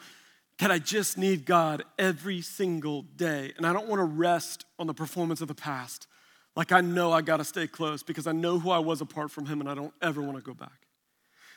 that 0.59 0.71
I 0.71 0.79
just 0.79 1.17
need 1.17 1.45
God 1.45 1.83
every 1.97 2.41
single 2.41 3.03
day. 3.03 3.53
And 3.57 3.65
I 3.65 3.73
don't 3.73 3.87
want 3.87 3.99
to 3.99 4.05
rest 4.05 4.65
on 4.77 4.87
the 4.87 4.93
performance 4.93 5.41
of 5.41 5.47
the 5.47 5.55
past. 5.55 6.07
Like, 6.55 6.71
I 6.71 6.81
know 6.81 7.11
I 7.11 7.21
got 7.21 7.37
to 7.37 7.45
stay 7.45 7.67
close 7.67 8.03
because 8.03 8.27
I 8.27 8.33
know 8.33 8.59
who 8.59 8.69
I 8.69 8.79
was 8.79 9.01
apart 9.01 9.31
from 9.31 9.45
Him 9.45 9.61
and 9.61 9.69
I 9.69 9.75
don't 9.75 9.93
ever 10.01 10.21
want 10.21 10.35
to 10.35 10.43
go 10.43 10.53
back. 10.53 10.87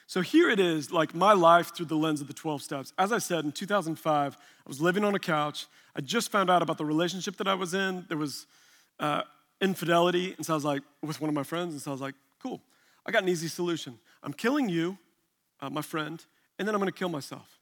So 0.06 0.20
here 0.20 0.50
it 0.50 0.60
is, 0.60 0.92
like 0.92 1.14
my 1.14 1.32
life 1.32 1.74
through 1.74 1.86
the 1.86 1.96
lens 1.96 2.20
of 2.20 2.26
the 2.26 2.34
12 2.34 2.62
steps. 2.62 2.92
As 2.98 3.12
I 3.12 3.18
said, 3.18 3.44
in 3.44 3.52
2005, 3.52 4.36
I 4.36 4.68
was 4.68 4.80
living 4.80 5.04
on 5.04 5.14
a 5.14 5.18
couch. 5.18 5.66
I 5.96 6.00
just 6.00 6.30
found 6.30 6.50
out 6.50 6.62
about 6.62 6.78
the 6.78 6.84
relationship 6.84 7.36
that 7.38 7.48
I 7.48 7.54
was 7.54 7.74
in. 7.74 8.04
There 8.08 8.18
was, 8.18 8.46
uh, 9.00 9.22
infidelity. 9.60 10.34
And 10.36 10.44
so 10.44 10.52
I 10.52 10.56
was 10.56 10.64
like, 10.64 10.82
with 11.02 11.20
one 11.20 11.28
of 11.28 11.34
my 11.34 11.44
friends, 11.44 11.72
and 11.72 11.80
so 11.80 11.92
I 11.92 11.94
was 11.94 12.00
like, 12.00 12.14
cool, 12.42 12.60
I 13.06 13.10
got 13.10 13.22
an 13.22 13.28
easy 13.28 13.48
solution. 13.48 13.98
I'm 14.22 14.32
killing 14.32 14.68
you, 14.68 14.98
uh, 15.60 15.70
my 15.70 15.82
friend, 15.82 16.22
and 16.58 16.68
then 16.68 16.74
I'm 16.74 16.80
gonna 16.80 16.92
kill 16.92 17.08
myself. 17.08 17.61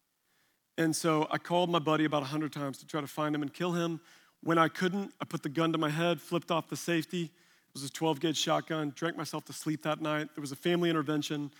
And 0.81 0.97
so 0.97 1.27
I 1.31 1.37
called 1.37 1.69
my 1.69 1.79
buddy 1.79 2.07
about 2.07 2.23
100 2.23 2.55
times 2.55 2.79
to 2.79 2.87
try 2.87 3.03
to 3.03 3.07
find 3.07 3.35
him 3.35 3.43
and 3.43 3.53
kill 3.53 3.73
him. 3.73 4.01
When 4.43 4.57
I 4.57 4.69
couldn't, 4.69 5.13
I 5.21 5.27
put 5.27 5.43
the 5.43 5.51
gun 5.51 5.73
to 5.73 5.79
my 5.79 5.91
head, 5.91 6.23
flipped 6.23 6.51
off 6.51 6.71
the 6.71 6.77
safety. 6.77 7.25
It 7.25 7.75
was 7.75 7.85
a 7.85 7.91
12 7.91 8.19
gauge 8.19 8.39
shotgun, 8.39 8.95
drank 8.97 9.15
myself 9.15 9.45
to 9.45 9.53
sleep 9.53 9.83
that 9.83 10.01
night. 10.01 10.29
There 10.35 10.41
was 10.41 10.53
a 10.53 10.57
family 10.57 10.89
intervention, 10.89 11.51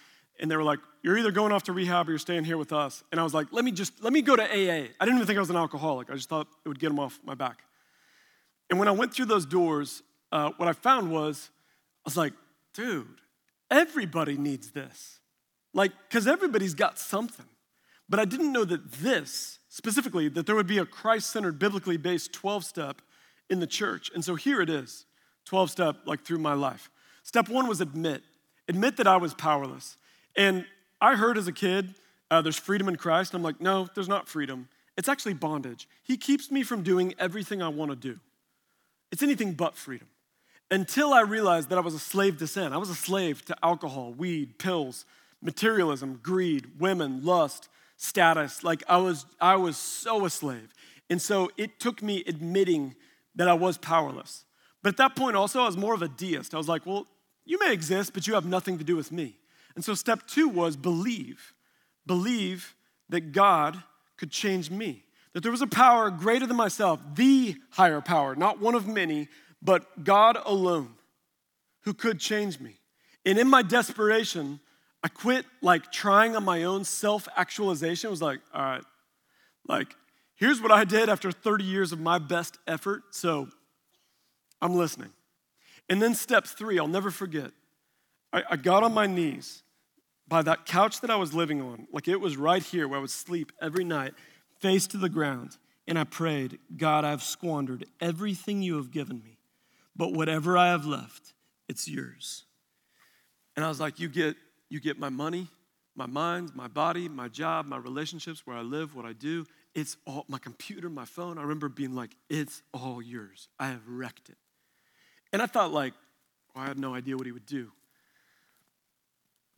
and 0.41 0.51
they 0.51 0.57
were 0.57 0.63
like, 0.63 0.79
You're 1.03 1.19
either 1.19 1.33
going 1.33 1.53
off 1.53 1.65
to 1.65 1.75
rehab 1.75 2.09
or 2.09 2.13
you're 2.13 2.19
staying 2.19 2.45
here 2.45 2.57
with 2.57 2.73
us. 2.73 3.05
And 3.13 3.21
I 3.21 3.23
was 3.23 3.35
like, 3.35 3.49
Let 3.51 3.63
me 3.63 3.73
just, 3.73 4.03
let 4.03 4.15
me 4.15 4.23
go 4.23 4.37
to 4.37 4.43
AA. 4.43 4.87
I 4.99 5.05
didn't 5.05 5.17
even 5.17 5.27
think 5.27 5.37
I 5.37 5.41
was 5.41 5.51
an 5.51 5.57
alcoholic. 5.57 6.09
I 6.09 6.15
just 6.15 6.31
thought 6.31 6.47
it 6.65 6.69
would 6.71 6.81
get 6.81 6.91
him 6.91 6.99
off 6.99 7.21
my 7.23 7.35
back. 7.35 7.59
And 8.71 8.79
when 8.79 8.89
I 8.89 8.93
went 8.93 9.13
through 9.13 9.27
those 9.27 9.45
doors, 9.45 10.03
uh, 10.33 10.53
what 10.57 10.67
I 10.67 10.73
found 10.73 11.13
was, 11.13 11.51
I 12.07 12.07
was 12.07 12.17
like, 12.17 12.33
dude, 12.73 13.21
everybody 13.71 14.39
needs 14.39 14.71
this. 14.71 15.19
Like, 15.75 15.93
because 16.09 16.27
everybody's 16.27 16.73
got 16.73 16.99
something. 16.99 17.50
But 18.11 18.19
I 18.19 18.25
didn't 18.25 18.53
know 18.53 18.65
that 18.65 18.91
this, 18.91 19.61
specifically, 19.69 20.29
that 20.29 20.45
there 20.45 20.57
would 20.57 20.67
be 20.67 20.79
a 20.79 20.85
Christ 20.85 21.31
centered, 21.31 21.61
biblically 21.61 21.97
based 21.97 22.33
12 22.33 22.65
step 22.65 23.01
in 23.49 23.61
the 23.61 23.67
church. 23.67 24.11
And 24.15 24.25
so 24.25 24.35
here 24.35 24.61
it 24.61 24.69
is 24.69 25.07
12 25.47 25.71
step, 25.71 25.97
like 26.05 26.23
through 26.23 26.39
my 26.39 26.55
life. 26.55 26.91
Step 27.23 27.49
one 27.49 27.69
was 27.69 27.81
admit, 27.81 28.23
admit 28.69 28.97
that 28.97 29.07
I 29.07 29.17
was 29.17 29.33
powerless. 29.33 29.97
And 30.37 30.67
I 31.01 31.15
heard 31.15 31.39
as 31.39 31.47
a 31.47 31.53
kid, 31.53 31.95
uh, 32.31 32.43
there's 32.43 32.57
freedom 32.57 32.89
in 32.89 32.97
Christ. 32.97 33.33
And 33.33 33.39
I'm 33.41 33.45
like, 33.45 33.61
no, 33.61 33.89
there's 33.95 34.09
not 34.09 34.29
freedom. 34.29 34.69
It's 34.97 35.09
actually 35.09 35.35
bondage. 35.35 35.89
He 36.03 36.17
keeps 36.17 36.51
me 36.51 36.65
from 36.65 36.83
doing 36.83 37.15
everything 37.19 37.63
I 37.63 37.69
want 37.69 37.91
to 37.93 37.97
do. 37.97 38.19
It's 39.13 39.23
anything 39.23 39.55
but 39.55 39.77
freedom 39.77 40.09
until 40.71 41.13
I 41.13 41.23
realized 41.23 41.69
that 41.71 41.79
I 41.79 41.81
was 41.81 41.95
a 41.95 41.99
slave 41.99 42.39
to 42.39 42.47
sin. 42.47 42.73
I 42.73 42.77
was 42.77 42.91
a 42.91 42.95
slave 42.95 43.45
to 43.47 43.57
alcohol, 43.63 44.13
weed, 44.13 44.59
pills, 44.59 45.05
materialism, 45.43 46.21
greed, 46.23 46.79
women, 46.79 47.25
lust, 47.25 47.69
status. 48.01 48.65
Like 48.65 48.83
I 48.89 48.97
was, 48.97 49.27
I 49.41 49.57
was 49.57 49.77
so 49.77 50.25
a 50.25 50.31
slave. 50.31 50.73
And 51.11 51.21
so 51.21 51.51
it 51.57 51.79
took 51.79 52.03
me 52.03 52.25
admitting 52.27 52.95
that 53.35 53.47
I 53.47 53.53
was 53.53 53.77
powerless. 53.77 54.45
But 54.83 54.91
at 54.91 54.97
that 54.97 55.17
point, 55.17 55.37
also, 55.37 55.61
I 55.61 55.67
was 55.67 55.77
more 55.77 55.93
of 55.93 56.01
a 56.01 56.09
deist. 56.09 56.55
I 56.55 56.57
was 56.57 56.69
like, 56.69 56.87
well, 56.87 57.07
you 57.45 57.59
may 57.59 57.73
exist, 57.73 58.15
but 58.15 58.27
you 58.27 58.35
have 58.35 58.47
nothing 58.47 58.79
to 58.79 58.85
do 58.85 58.97
with 58.97 59.13
me. 59.13 59.37
And 59.75 59.85
so 59.85 59.95
step 59.95 60.27
two 60.27 60.49
was 60.49 60.77
believe. 60.77 61.53
Believe 62.07 62.75
that 63.11 63.33
God 63.33 63.83
could 64.17 64.31
change 64.31 64.71
me, 64.71 65.05
that 65.33 65.43
there 65.43 65.53
was 65.53 65.63
a 65.63 65.67
power 65.67 66.11
greater 66.11 66.47
than 66.47 66.57
myself, 66.57 67.01
the 67.15 67.57
higher 67.71 68.01
power, 68.01 68.35
not 68.35 68.61
one 68.61 68.75
of 68.75 68.87
many, 68.87 69.29
but 69.63 70.05
God 70.05 70.39
alone 70.45 70.95
who 71.83 71.93
could 71.93 72.19
change 72.19 72.61
me. 72.61 72.77
And 73.27 73.39
in 73.39 73.49
my 73.49 73.63
desperation, 73.63 74.61
I 75.03 75.09
quit 75.09 75.47
like 75.63 75.91
trying 75.91 76.37
on 76.37 76.45
my 76.45 76.65
own 76.65 76.85
self 76.85 77.29
actualization. 77.37 78.11
Was 78.11 78.23
like, 78.23 78.41
all 78.53 78.63
right, 78.63 78.85
like, 79.69 79.95
here's 80.35 80.61
what 80.61 80.71
I 80.71 80.85
did 80.85 81.09
after 81.09 81.33
30 81.33 81.65
years 81.65 81.93
of 81.93 82.01
my 82.01 82.19
best 82.19 82.59
effort. 82.67 83.03
So 83.11 83.49
I'm 84.61 84.75
listening. 84.75 85.11
And 85.89 86.01
then 86.01 86.15
step 86.15 86.47
three, 86.47 86.79
I'll 86.79 86.87
never 86.87 87.11
forget. 87.11 87.51
I, 88.33 88.43
I 88.51 88.57
got 88.57 88.83
on 88.83 88.95
my 88.95 89.07
knees 89.07 89.63
by 90.29 90.43
that 90.43 90.67
couch 90.67 91.01
that 91.01 91.11
I 91.11 91.17
was 91.17 91.35
living 91.35 91.61
on, 91.61 91.89
like 91.93 92.07
it 92.07 92.21
was 92.21 92.37
right 92.37 92.63
here 92.63 92.87
where 92.87 92.99
I 92.99 93.01
would 93.01 93.11
sleep 93.11 93.51
every 93.61 93.83
night, 93.83 94.15
face 94.61 94.87
to 94.89 94.97
the 94.97 95.09
ground. 95.09 95.57
And 95.89 95.99
I 95.99 96.05
prayed, 96.05 96.61
God, 96.77 97.05
I've 97.05 97.23
squandered 97.23 97.85
everything 98.01 98.63
you 98.63 98.77
have 98.77 98.93
given 98.93 99.21
me 99.25 99.41
but 100.01 100.15
whatever 100.15 100.57
I 100.57 100.69
have 100.69 100.87
left, 100.87 101.35
it's 101.69 101.87
yours. 101.87 102.45
And 103.55 103.63
I 103.63 103.69
was 103.69 103.81
like, 103.81 104.01
You 104.01 104.09
get, 104.09 104.35
you 104.71 104.81
get 104.81 104.99
my 104.99 105.11
money, 105.11 105.49
my 105.95 106.07
mind, 106.07 106.53
my 106.55 106.69
body, 106.69 107.09
my 107.09 107.29
job, 107.29 107.67
my 107.67 107.77
relationships, 107.77 108.47
where 108.47 108.57
I 108.57 108.63
live, 108.63 108.95
what 108.95 109.05
I 109.05 109.13
do. 109.13 109.47
It's 109.75 109.97
all 110.07 110.25
my 110.29 110.39
computer, 110.39 110.89
my 110.89 111.05
phone. 111.05 111.37
I 111.37 111.43
remember 111.43 111.69
being 111.69 111.95
like, 111.95 112.17
It's 112.31 112.63
all 112.73 113.03
yours. 113.03 113.49
I 113.59 113.67
have 113.67 113.87
wrecked 113.87 114.31
it. 114.31 114.39
And 115.33 115.43
I 115.43 115.47
thought, 115.47 115.73
like, 115.73 115.93
well, 116.55 116.65
I 116.65 116.69
had 116.69 116.79
no 116.79 116.95
idea 116.95 117.17
what 117.17 117.27
he 117.27 117.33
would 117.33 117.47
do. 117.47 117.71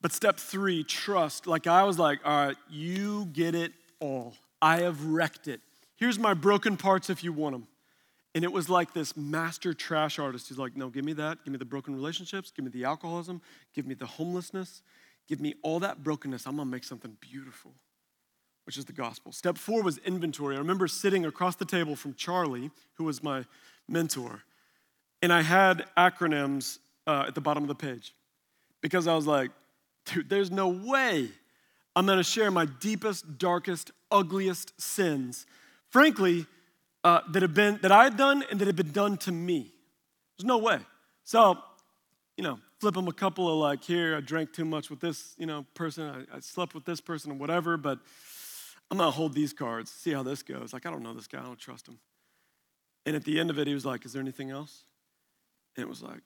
But 0.03 0.13
step 0.13 0.39
three, 0.39 0.83
trust. 0.83 1.47
Like 1.47 1.67
I 1.67 1.85
was 1.85 1.99
like, 1.99 2.19
all 2.25 2.47
right, 2.47 2.57
you 2.69 3.27
get 3.27 3.55
it 3.55 3.73
all. 4.01 4.35
I 4.61 4.81
have 4.81 5.05
wrecked 5.05 5.47
it. 5.47 5.61
Here's 5.97 6.19
my 6.19 6.35
broken 6.35 6.77
parts 6.77 7.09
if 7.09 7.23
you 7.23 7.33
want 7.33 7.55
them. 7.55 7.69
And 8.35 8.45
it 8.45 8.53
was 8.53 8.69
like 8.69 8.95
this 8.95 9.17
master 9.17 9.75
trash 9.75 10.19
artist 10.19 10.49
He's 10.49 10.59
like, 10.59 10.77
no, 10.77 10.89
give 10.89 11.05
me 11.05 11.13
that. 11.15 11.45
Give 11.45 11.53
me 11.53 11.59
the 11.59 11.65
broken 11.65 11.95
relationships. 11.95 12.51
Give 12.51 12.65
me 12.65 12.71
the 12.71 12.85
alcoholism. 12.85 13.41
Give 13.75 13.87
me 13.87 13.95
the 13.95 14.07
homelessness. 14.07 14.83
Give 15.33 15.41
me 15.41 15.55
all 15.63 15.81
that 15.81 16.05
brokenness. 16.05 16.47
I'm 16.47 16.57
going 16.57 16.69
to 16.69 16.71
make 16.71 16.85
something 16.85 17.17
beautiful, 17.19 17.73
which 18.67 18.77
is 18.77 18.85
the 18.85 18.93
gospel. 18.93 19.33
Step 19.33 19.57
four 19.57 19.83
was 19.83 19.97
inventory. 19.97 20.57
I 20.57 20.59
remember 20.59 20.87
sitting 20.87 21.25
across 21.25 21.57
the 21.57 21.65
table 21.65 21.97
from 21.97 22.13
Charlie, 22.13 22.71
who 22.97 23.05
was 23.05 23.23
my 23.23 23.47
mentor, 23.89 24.43
and 25.23 25.33
I 25.33 25.41
had 25.41 25.87
acronyms 25.97 26.81
uh, 27.07 27.25
at 27.29 27.35
the 27.35 27.41
bottom 27.41 27.65
of 27.65 27.69
the 27.69 27.75
page 27.75 28.15
because 28.83 29.07
I 29.07 29.15
was 29.15 29.27
like, 29.27 29.51
dude, 30.05 30.29
there's 30.29 30.51
no 30.51 30.69
way 30.69 31.31
I'm 31.97 32.05
going 32.05 32.19
to 32.19 32.23
share 32.23 32.51
my 32.51 32.67
deepest, 32.67 33.39
darkest, 33.39 33.91
ugliest 34.11 34.79
sins. 34.79 35.47
Frankly, 35.89 36.45
uh, 37.05 37.23
that 37.31 37.41
have 37.41 37.55
been 37.55 37.79
that 37.81 37.91
I 37.91 38.05
had 38.05 38.19
done 38.19 38.45
and 38.51 38.61
that 38.61 38.67
had 38.67 38.77
been 38.77 38.93
done 38.93 39.17
to 39.17 39.33
me. 39.33 39.73
There's 40.37 40.45
no 40.45 40.59
way. 40.59 40.81
So, 41.25 41.57
you 42.37 42.45
know, 42.45 42.59
flip 42.83 42.95
them 42.95 43.07
a 43.07 43.13
couple 43.13 43.49
of 43.49 43.55
like, 43.59 43.85
here, 43.85 44.17
I 44.17 44.21
drank 44.21 44.53
too 44.53 44.65
much 44.65 44.91
with 44.91 44.99
this, 44.99 45.37
you 45.39 45.47
know, 45.47 45.65
person, 45.73 46.27
I, 46.33 46.37
I 46.37 46.41
slept 46.41 46.75
with 46.75 46.85
this 46.85 47.01
person 47.01 47.31
or 47.31 47.35
whatever, 47.37 47.77
but 47.77 48.01
I'm 48.91 48.99
gonna 48.99 49.13
hold 49.13 49.35
these 49.35 49.53
cards, 49.53 49.89
see 49.89 50.11
how 50.11 50.25
this 50.25 50.43
goes. 50.43 50.73
Like, 50.73 50.85
I 50.85 50.91
don't 50.91 51.05
know 51.05 51.15
this 51.15 51.29
guy, 51.29 51.39
I 51.39 51.45
don't 51.45 51.61
trust 51.61 51.87
him. 51.87 52.01
And 53.07 53.15
at 53.15 53.23
the 53.23 53.39
end 53.39 53.51
of 53.51 53.59
it, 53.61 53.69
he 53.69 53.75
was 53.75 53.87
like, 53.87 54.05
Is 54.05 54.15
there 54.15 54.21
anything 54.21 54.51
else? 54.51 54.83
And 55.77 55.85
it 55.85 55.89
was 55.89 56.03
like, 56.03 56.23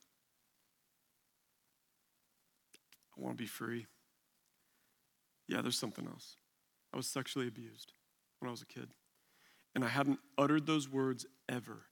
I 3.18 3.20
wanna 3.20 3.34
be 3.34 3.44
free. 3.44 3.84
Yeah, 5.48 5.60
there's 5.60 5.78
something 5.78 6.06
else. 6.06 6.36
I 6.94 6.96
was 6.96 7.06
sexually 7.06 7.48
abused 7.48 7.92
when 8.38 8.48
I 8.48 8.50
was 8.50 8.62
a 8.62 8.66
kid 8.66 8.88
and 9.74 9.84
I 9.84 9.88
hadn't 9.88 10.20
uttered 10.38 10.66
those 10.66 10.88
words 10.88 11.26
ever. 11.50 11.82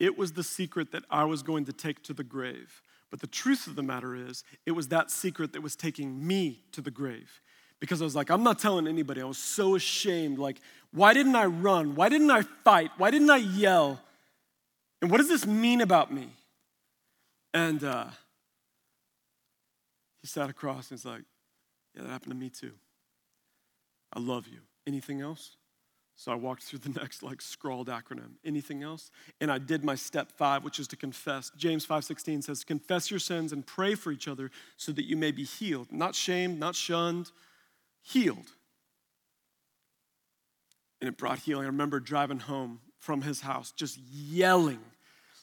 It 0.00 0.16
was 0.16 0.32
the 0.32 0.42
secret 0.42 0.92
that 0.92 1.04
I 1.10 1.24
was 1.24 1.42
going 1.42 1.66
to 1.66 1.74
take 1.74 2.02
to 2.04 2.14
the 2.14 2.24
grave. 2.24 2.80
But 3.10 3.20
the 3.20 3.26
truth 3.26 3.66
of 3.66 3.76
the 3.76 3.82
matter 3.82 4.14
is, 4.14 4.44
it 4.66 4.72
was 4.72 4.88
that 4.88 5.10
secret 5.10 5.52
that 5.52 5.62
was 5.62 5.76
taking 5.76 6.26
me 6.26 6.62
to 6.72 6.80
the 6.80 6.90
grave. 6.90 7.40
Because 7.80 8.00
I 8.00 8.04
was 8.04 8.16
like, 8.16 8.30
I'm 8.30 8.42
not 8.42 8.58
telling 8.58 8.86
anybody. 8.86 9.20
I 9.20 9.24
was 9.24 9.38
so 9.38 9.74
ashamed. 9.74 10.38
Like, 10.38 10.60
why 10.92 11.12
didn't 11.12 11.36
I 11.36 11.44
run? 11.46 11.94
Why 11.94 12.08
didn't 12.08 12.30
I 12.30 12.42
fight? 12.42 12.90
Why 12.96 13.10
didn't 13.10 13.30
I 13.30 13.36
yell? 13.36 14.00
And 15.02 15.10
what 15.10 15.18
does 15.18 15.28
this 15.28 15.46
mean 15.46 15.80
about 15.80 16.12
me? 16.12 16.28
And 17.52 17.84
uh, 17.84 18.06
he 20.22 20.26
sat 20.26 20.48
across 20.48 20.90
and 20.90 20.98
he's 20.98 21.04
like, 21.04 21.22
Yeah, 21.94 22.02
that 22.02 22.08
happened 22.08 22.32
to 22.32 22.38
me 22.38 22.48
too. 22.48 22.72
I 24.12 24.20
love 24.20 24.48
you. 24.48 24.60
Anything 24.86 25.20
else? 25.20 25.56
So 26.16 26.32
I 26.32 26.36
walked 26.36 26.62
through 26.62 26.80
the 26.80 26.88
next 27.00 27.22
like 27.22 27.40
scrawled 27.40 27.88
acronym. 27.88 28.34
Anything 28.44 28.82
else? 28.82 29.10
And 29.40 29.50
I 29.50 29.58
did 29.58 29.84
my 29.84 29.94
step 29.94 30.32
5, 30.32 30.64
which 30.64 30.78
is 30.78 30.88
to 30.88 30.96
confess. 30.96 31.50
James 31.56 31.86
5:16 31.86 32.42
says, 32.42 32.64
"Confess 32.64 33.10
your 33.10 33.20
sins 33.20 33.52
and 33.52 33.66
pray 33.66 33.94
for 33.94 34.12
each 34.12 34.28
other 34.28 34.50
so 34.76 34.92
that 34.92 35.04
you 35.04 35.16
may 35.16 35.30
be 35.30 35.44
healed, 35.44 35.90
not 35.92 36.14
shamed, 36.14 36.58
not 36.58 36.74
shunned, 36.74 37.30
healed." 38.02 38.52
And 41.00 41.08
it 41.08 41.18
brought 41.18 41.40
healing. 41.40 41.64
I 41.64 41.66
remember 41.66 42.00
driving 42.00 42.38
home 42.38 42.80
from 42.98 43.22
his 43.22 43.42
house 43.42 43.70
just 43.72 43.98
yelling 43.98 44.80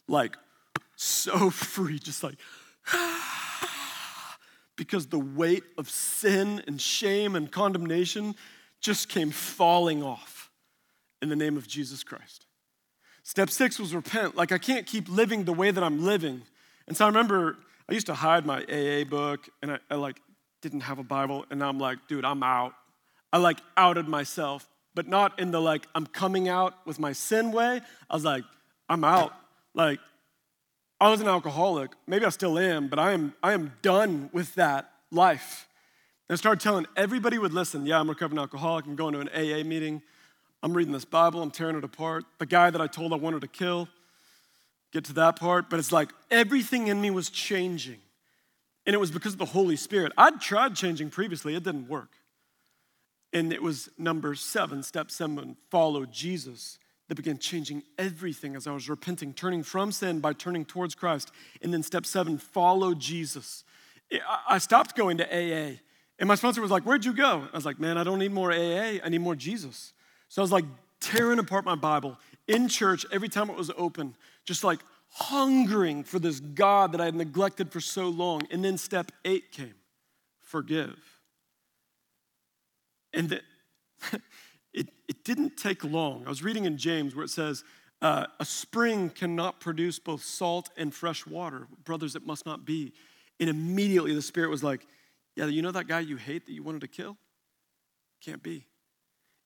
like 0.07 0.35
so 0.95 1.49
free 1.51 1.99
just 1.99 2.23
like 2.23 2.35
because 4.75 5.07
the 5.07 5.19
weight 5.19 5.63
of 5.77 5.87
sin 5.87 6.63
and 6.65 6.81
shame 6.81 7.35
and 7.35 7.51
condemnation 7.51 8.35
just 8.79 9.09
came 9.09 9.29
falling 9.29 10.01
off 10.01 10.30
in 11.21 11.29
the 11.29 11.35
name 11.35 11.57
of 11.57 11.67
Jesus 11.67 12.03
Christ. 12.03 12.45
Step 13.23 13.49
six 13.49 13.79
was 13.79 13.93
repent. 13.93 14.35
Like, 14.35 14.51
I 14.51 14.57
can't 14.57 14.85
keep 14.85 15.07
living 15.07 15.43
the 15.43 15.53
way 15.53 15.71
that 15.71 15.83
I'm 15.83 16.03
living. 16.03 16.41
And 16.87 16.97
so 16.97 17.05
I 17.05 17.07
remember 17.07 17.57
I 17.89 17.93
used 17.93 18.07
to 18.07 18.13
hide 18.13 18.45
my 18.45 18.63
AA 18.63 19.03
book 19.03 19.47
and 19.61 19.73
I, 19.73 19.79
I 19.89 19.95
like 19.95 20.19
didn't 20.61 20.81
have 20.81 20.99
a 20.99 21.03
Bible. 21.03 21.45
And 21.49 21.63
I'm 21.63 21.79
like, 21.79 21.99
dude, 22.07 22.25
I'm 22.25 22.43
out. 22.43 22.73
I 23.33 23.37
like 23.37 23.59
outed 23.77 24.07
myself, 24.07 24.67
but 24.93 25.07
not 25.07 25.39
in 25.39 25.51
the 25.51 25.61
like, 25.61 25.87
I'm 25.95 26.05
coming 26.05 26.49
out 26.49 26.73
with 26.85 26.99
my 26.99 27.13
sin 27.13 27.51
way. 27.51 27.81
I 28.09 28.13
was 28.13 28.25
like, 28.25 28.43
I'm 28.89 29.03
out. 29.03 29.33
Like, 29.73 29.99
I 30.99 31.09
was 31.09 31.21
an 31.21 31.27
alcoholic. 31.27 31.91
Maybe 32.07 32.25
I 32.25 32.29
still 32.29 32.59
am, 32.59 32.87
but 32.87 32.99
I 32.99 33.13
am, 33.13 33.33
I 33.41 33.53
am 33.53 33.73
done 33.81 34.29
with 34.33 34.53
that 34.55 34.91
life. 35.11 35.67
And 36.29 36.35
I 36.35 36.37
started 36.37 36.61
telling 36.61 36.85
everybody 36.95 37.37
would 37.37 37.53
listen, 37.53 37.85
yeah, 37.85 37.99
I'm 37.99 38.07
a 38.07 38.11
recovering 38.11 38.39
alcoholic. 38.39 38.85
I'm 38.85 38.95
going 38.95 39.13
to 39.13 39.19
an 39.19 39.29
AA 39.29 39.63
meeting. 39.63 40.01
I'm 40.63 40.73
reading 40.73 40.93
this 40.93 41.05
Bible, 41.05 41.41
I'm 41.41 41.51
tearing 41.51 41.75
it 41.75 41.83
apart. 41.83 42.25
The 42.37 42.45
guy 42.45 42.69
that 42.69 42.81
I 42.81 42.87
told 42.87 43.13
I 43.13 43.15
wanted 43.15 43.41
to 43.41 43.47
kill, 43.47 43.87
get 44.91 45.05
to 45.05 45.13
that 45.13 45.39
part, 45.39 45.69
but 45.69 45.79
it's 45.79 45.91
like 45.91 46.09
everything 46.29 46.87
in 46.87 47.01
me 47.01 47.09
was 47.09 47.29
changing. 47.29 47.99
And 48.85 48.93
it 48.93 48.99
was 48.99 49.11
because 49.11 49.33
of 49.33 49.39
the 49.39 49.45
Holy 49.45 49.75
Spirit. 49.75 50.11
I'd 50.17 50.41
tried 50.41 50.75
changing 50.75 51.09
previously, 51.09 51.55
it 51.55 51.63
didn't 51.63 51.87
work. 51.87 52.09
And 53.33 53.53
it 53.53 53.61
was 53.61 53.89
number 53.97 54.35
seven, 54.35 54.83
step 54.83 55.09
seven, 55.09 55.55
follow 55.69 56.05
Jesus, 56.05 56.77
that 57.07 57.15
began 57.15 57.37
changing 57.37 57.83
everything 57.97 58.55
as 58.55 58.67
I 58.67 58.71
was 58.71 58.89
repenting, 58.89 59.33
turning 59.33 59.63
from 59.63 59.91
sin 59.91 60.19
by 60.19 60.33
turning 60.33 60.65
towards 60.65 60.95
Christ. 60.95 61.31
And 61.61 61.73
then 61.73 61.81
step 61.83 62.05
seven, 62.05 62.37
follow 62.37 62.93
Jesus. 62.93 63.63
I 64.47 64.57
stopped 64.57 64.95
going 64.95 65.17
to 65.17 65.25
AA. 65.25 65.77
And 66.19 66.27
my 66.27 66.35
sponsor 66.35 66.61
was 66.61 66.71
like, 66.71 66.83
Where'd 66.83 67.05
you 67.05 67.13
go? 67.13 67.47
I 67.51 67.55
was 67.55 67.65
like, 67.65 67.79
Man, 67.79 67.97
I 67.97 68.03
don't 68.03 68.19
need 68.19 68.31
more 68.31 68.51
AA, 68.51 68.99
I 69.03 69.09
need 69.09 69.21
more 69.21 69.35
Jesus. 69.35 69.93
So 70.31 70.41
I 70.41 70.43
was 70.43 70.51
like 70.53 70.63
tearing 71.01 71.39
apart 71.39 71.65
my 71.65 71.75
Bible 71.75 72.17
in 72.47 72.69
church 72.69 73.05
every 73.11 73.27
time 73.27 73.49
it 73.49 73.57
was 73.57 73.69
open, 73.75 74.15
just 74.45 74.63
like 74.63 74.79
hungering 75.09 76.05
for 76.05 76.19
this 76.19 76.39
God 76.39 76.93
that 76.93 77.01
I 77.01 77.05
had 77.05 77.15
neglected 77.15 77.69
for 77.69 77.81
so 77.81 78.07
long. 78.07 78.43
And 78.49 78.63
then 78.63 78.77
step 78.77 79.11
eight 79.25 79.51
came 79.51 79.73
forgive. 80.39 80.97
And 83.13 83.27
the, 83.27 83.41
it, 84.73 84.87
it 85.09 85.25
didn't 85.25 85.57
take 85.57 85.83
long. 85.83 86.23
I 86.25 86.29
was 86.29 86.41
reading 86.41 86.63
in 86.63 86.77
James 86.77 87.13
where 87.13 87.25
it 87.25 87.29
says, 87.29 87.65
uh, 88.01 88.27
A 88.39 88.45
spring 88.45 89.09
cannot 89.09 89.59
produce 89.59 89.99
both 89.99 90.23
salt 90.23 90.69
and 90.77 90.93
fresh 90.93 91.27
water. 91.27 91.67
Brothers, 91.83 92.15
it 92.15 92.25
must 92.25 92.45
not 92.45 92.63
be. 92.63 92.93
And 93.41 93.49
immediately 93.49 94.15
the 94.15 94.21
Spirit 94.21 94.49
was 94.49 94.63
like, 94.63 94.87
Yeah, 95.35 95.47
you 95.47 95.61
know 95.61 95.71
that 95.71 95.89
guy 95.89 95.99
you 95.99 96.15
hate 96.15 96.45
that 96.45 96.53
you 96.53 96.63
wanted 96.63 96.79
to 96.81 96.87
kill? 96.87 97.17
Can't 98.21 98.41
be. 98.41 98.67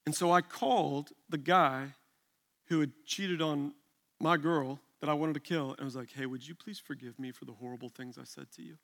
And 0.06 0.14
so 0.14 0.30
I 0.30 0.40
called 0.40 1.10
the 1.28 1.38
guy 1.38 1.88
who 2.68 2.80
had 2.80 2.92
cheated 3.04 3.42
on 3.42 3.74
my 4.20 4.36
girl 4.36 4.80
that 5.00 5.10
I 5.10 5.14
wanted 5.14 5.34
to 5.34 5.40
kill 5.40 5.72
and 5.72 5.80
I 5.80 5.84
was 5.84 5.96
like, 5.96 6.12
hey, 6.12 6.26
would 6.26 6.46
you 6.46 6.54
please 6.54 6.78
forgive 6.78 7.18
me 7.18 7.32
for 7.32 7.44
the 7.44 7.52
horrible 7.52 7.88
things 7.88 8.16
I 8.16 8.24
said 8.24 8.46
to 8.52 8.62
you? 8.62 8.76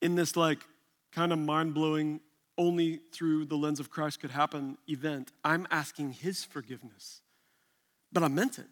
In 0.00 0.14
this, 0.14 0.36
like, 0.36 0.60
kind 1.12 1.32
of 1.32 1.38
mind 1.38 1.74
blowing, 1.74 2.20
only 2.56 3.00
through 3.12 3.44
the 3.44 3.56
lens 3.56 3.78
of 3.78 3.90
Christ 3.90 4.20
could 4.20 4.30
happen 4.30 4.78
event, 4.88 5.32
I'm 5.44 5.66
asking 5.70 6.12
his 6.12 6.44
forgiveness. 6.44 7.20
But 8.12 8.22
I 8.22 8.28
meant 8.28 8.58
it. 8.58 8.66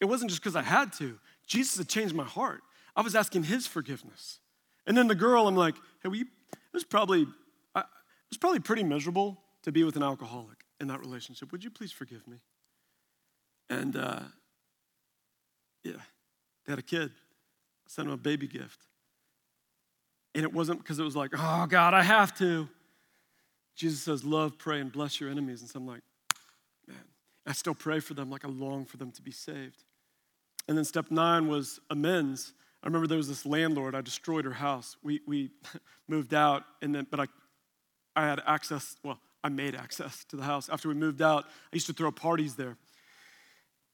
It 0.00 0.06
wasn't 0.06 0.30
just 0.30 0.42
because 0.42 0.56
I 0.56 0.62
had 0.62 0.92
to. 0.94 1.18
Jesus 1.46 1.78
had 1.78 1.88
changed 1.88 2.14
my 2.14 2.24
heart. 2.24 2.62
I 2.96 3.02
was 3.02 3.14
asking 3.14 3.44
his 3.44 3.66
forgiveness. 3.66 4.40
And 4.86 4.96
then 4.96 5.08
the 5.08 5.14
girl, 5.14 5.48
I'm 5.48 5.56
like, 5.56 5.76
hey, 6.02 6.08
we, 6.08 6.20
it 6.22 6.28
was 6.72 6.84
probably, 6.84 7.22
it 7.22 7.86
was 8.30 8.38
probably 8.38 8.60
pretty 8.60 8.82
miserable 8.82 9.43
to 9.64 9.72
be 9.72 9.82
with 9.82 9.96
an 9.96 10.02
alcoholic 10.02 10.64
in 10.80 10.88
that 10.88 11.00
relationship. 11.00 11.50
Would 11.50 11.64
you 11.64 11.70
please 11.70 11.90
forgive 11.90 12.26
me? 12.28 12.36
And 13.68 13.96
uh, 13.96 14.20
yeah, 15.82 15.92
they 16.64 16.72
had 16.72 16.78
a 16.78 16.82
kid. 16.82 17.10
I 17.10 17.88
sent 17.88 18.08
him 18.08 18.14
a 18.14 18.18
baby 18.18 18.46
gift. 18.46 18.80
And 20.34 20.44
it 20.44 20.52
wasn't 20.52 20.80
because 20.80 20.98
it 20.98 21.04
was 21.04 21.16
like, 21.16 21.30
oh 21.36 21.66
God, 21.66 21.94
I 21.94 22.02
have 22.02 22.36
to. 22.38 22.68
Jesus 23.74 24.02
says, 24.02 24.24
love, 24.24 24.58
pray, 24.58 24.80
and 24.80 24.92
bless 24.92 25.20
your 25.20 25.30
enemies. 25.30 25.60
And 25.60 25.70
so 25.70 25.78
I'm 25.78 25.86
like, 25.86 26.02
man, 26.86 27.04
I 27.46 27.52
still 27.52 27.74
pray 27.74 28.00
for 28.00 28.14
them 28.14 28.30
like 28.30 28.44
I 28.44 28.48
long 28.48 28.84
for 28.84 28.96
them 28.96 29.10
to 29.12 29.22
be 29.22 29.32
saved. 29.32 29.82
And 30.68 30.76
then 30.76 30.84
step 30.84 31.10
nine 31.10 31.48
was 31.48 31.80
amends. 31.90 32.52
I 32.82 32.86
remember 32.86 33.06
there 33.06 33.16
was 33.16 33.28
this 33.28 33.46
landlord, 33.46 33.94
I 33.94 34.02
destroyed 34.02 34.44
her 34.44 34.52
house. 34.52 34.96
We, 35.02 35.20
we 35.26 35.50
moved 36.08 36.34
out, 36.34 36.64
and 36.82 36.94
then, 36.94 37.06
but 37.10 37.20
I, 37.20 37.26
I 38.14 38.26
had 38.26 38.42
access, 38.46 38.96
well, 39.02 39.18
I 39.44 39.50
made 39.50 39.74
access 39.74 40.24
to 40.24 40.36
the 40.36 40.42
house. 40.42 40.70
After 40.70 40.88
we 40.88 40.94
moved 40.94 41.20
out, 41.20 41.44
I 41.44 41.74
used 41.74 41.86
to 41.88 41.92
throw 41.92 42.10
parties 42.10 42.56
there, 42.56 42.78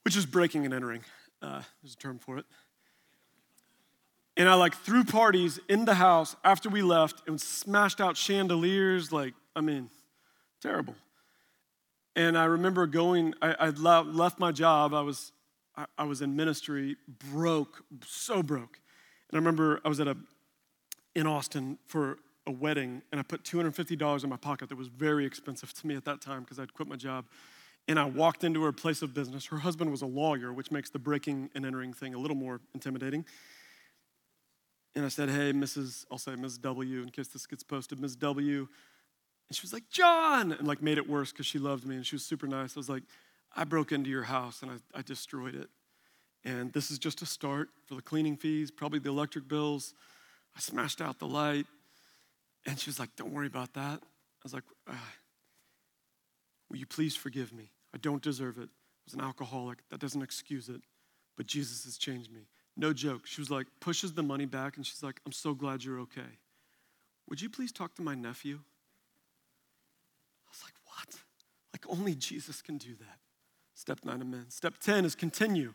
which 0.05 0.17
is 0.17 0.25
breaking 0.25 0.65
and 0.65 0.73
entering. 0.73 1.03
Uh, 1.43 1.63
there's 1.83 1.95
a 1.95 1.97
term 1.97 2.21
for 2.21 2.39
it. 2.39 2.47
And 4.37 4.49
I 4.49 4.55
like 4.55 4.77
threw 4.77 5.03
parties 5.03 5.59
in 5.69 5.85
the 5.85 5.95
house 5.95 6.37
after 6.45 6.69
we 6.69 6.83
left 6.83 7.27
and 7.27 7.41
smashed 7.41 8.01
out 8.01 8.17
chandeliers. 8.17 9.11
Like, 9.11 9.35
I 9.57 9.61
mean, 9.61 9.91
terrible. 10.63 10.95
And 12.15 12.39
I 12.39 12.45
remember 12.45 12.87
going, 12.87 13.35
I, 13.43 13.55
I 13.59 13.69
left 13.71 14.39
my 14.39 14.53
job. 14.53 14.95
I 14.95 15.01
was, 15.01 15.33
I, 15.77 15.87
I 15.99 16.05
was 16.05 16.23
in 16.23 16.37
ministry, 16.37 16.97
broke, 17.31 17.83
so 18.07 18.43
broke. 18.43 18.79
And 19.29 19.37
I 19.37 19.39
remember 19.39 19.81
I 19.85 19.89
was 19.89 19.99
at 19.99 20.07
a, 20.07 20.17
in 21.17 21.27
Austin 21.27 21.79
for 21.87 22.19
a 22.47 22.51
wedding, 22.51 23.03
and 23.13 23.21
I 23.21 23.23
put 23.23 23.45
$250 23.45 24.25
in 24.25 24.31
my 24.31 24.37
pocket 24.37 24.69
that 24.69 24.79
was 24.79 24.89
very 24.89 25.27
expensive 25.27 25.73
to 25.75 25.87
me 25.87 25.95
at 25.95 26.05
that 26.07 26.21
time 26.21 26.41
because 26.41 26.59
I'd 26.59 26.73
quit 26.73 26.89
my 26.89 26.97
job. 26.97 27.27
And 27.89 27.99
I 27.99 28.05
walked 28.05 28.45
into 28.45 28.63
her 28.63 28.73
place 28.73 29.03
of 29.03 29.15
business. 29.15 29.47
Her 29.47 29.59
husband 29.59 29.91
was 29.91 30.03
a 30.03 30.07
lawyer, 30.07 30.53
which 30.53 30.71
makes 30.71 30.91
the 30.91 30.99
breaking 30.99 31.51
and 31.55 31.67
entering 31.67 31.93
thing 31.93 32.15
a 32.15 32.19
little 32.19 32.37
more 32.37 32.61
intimidating. 32.75 33.25
And 34.95 35.05
I 35.05 35.09
said, 35.09 35.29
Hey, 35.29 35.53
Mrs., 35.53 36.05
I'll 36.11 36.19
say 36.19 36.37
Ms. 36.37 36.59
W 36.59 37.03
in 37.03 37.11
case 37.11 37.29
this 37.29 37.47
gets 37.47 37.63
posted, 37.63 38.01
Ms. 38.01 38.17
W. 38.17 38.69
And 39.49 39.57
she 39.57 39.63
was 39.63 39.73
like, 39.73 39.89
John, 39.91 40.53
and 40.53 40.67
like 40.67 40.83
made 40.83 40.99
it 40.99 41.09
worse 41.09 41.33
because 41.33 41.47
she 41.47 41.59
loved 41.59 41.85
me 41.85 41.97
and 41.97 42.07
she 42.07 42.15
was 42.15 42.25
super 42.25 42.47
nice. 42.47 42.77
I 42.77 42.81
was 42.81 42.89
like, 42.89 43.03
I 43.57 43.65
broke 43.65 43.93
into 43.93 44.11
your 44.11 44.23
house 44.25 44.63
and 44.63 44.71
I, 44.71 44.99
I 44.99 45.03
destroyed 45.03 45.55
it. 45.55 45.69
And 46.45 46.73
this 46.73 46.91
is 46.91 46.99
just 46.99 47.23
a 47.23 47.27
start 47.27 47.69
for 47.87 47.95
the 47.95 48.03
cleaning 48.03 48.37
fees, 48.37 48.71
probably 48.71 48.99
the 48.99 49.11
electric 49.11 49.49
bills. 49.49 49.95
I 50.57 50.61
smashed 50.61 51.01
out 51.01 51.19
the 51.19 51.27
light. 51.27 51.67
And 52.67 52.79
she 52.79 52.91
was 52.91 52.99
like, 52.99 53.15
Don't 53.17 53.33
worry 53.33 53.47
about 53.47 53.75
that. 53.75 54.01
I 54.03 54.43
was 54.43 54.55
like, 54.55 54.65
ah, 54.89 55.13
Will 56.69 56.79
you 56.79 56.87
please 56.87 57.17
forgive 57.17 57.53
me? 57.53 57.71
I 57.95 57.99
don't 57.99 58.23
deserve 58.23 58.59
it. 58.59 58.69
I 58.69 59.05
was 59.07 59.15
an 59.15 59.21
alcoholic. 59.21 59.79
That 59.91 60.01
doesn't 60.01 60.23
excuse 60.23 60.69
it. 60.69 60.83
But 61.37 61.47
Jesus 61.47 61.85
has 61.85 61.97
changed 61.97 62.33
me. 62.33 62.43
No 62.77 62.93
joke. 62.93 63.27
She 63.27 63.41
was 63.41 63.51
like, 63.51 63.67
pushes 63.81 64.13
the 64.13 64.23
money 64.23 64.47
back 64.47 64.77
and 64.77 64.87
she's 64.87 65.03
like, 65.03 65.21
I'm 65.27 65.33
so 65.33 65.55
glad 65.55 65.83
you're 65.83 66.01
okay. 66.01 66.39
Would 67.29 67.41
you 67.41 67.51
please 67.51 67.73
talk 67.73 67.95
to 67.97 68.03
my 68.03 68.15
nephew? 68.15 68.61
I 70.47 70.51
was 70.51 70.63
like, 70.63 70.75
What? 70.85 71.17
Like, 71.73 71.87
only 71.99 72.15
Jesus 72.15 72.63
can 72.63 72.79
do 72.79 72.95
that. 72.99 73.19
Step 73.75 74.01
nine, 74.05 74.21
amen. 74.21 74.47
Step 74.51 74.75
10 74.79 75.07
is 75.07 75.15
continue. 75.15 75.73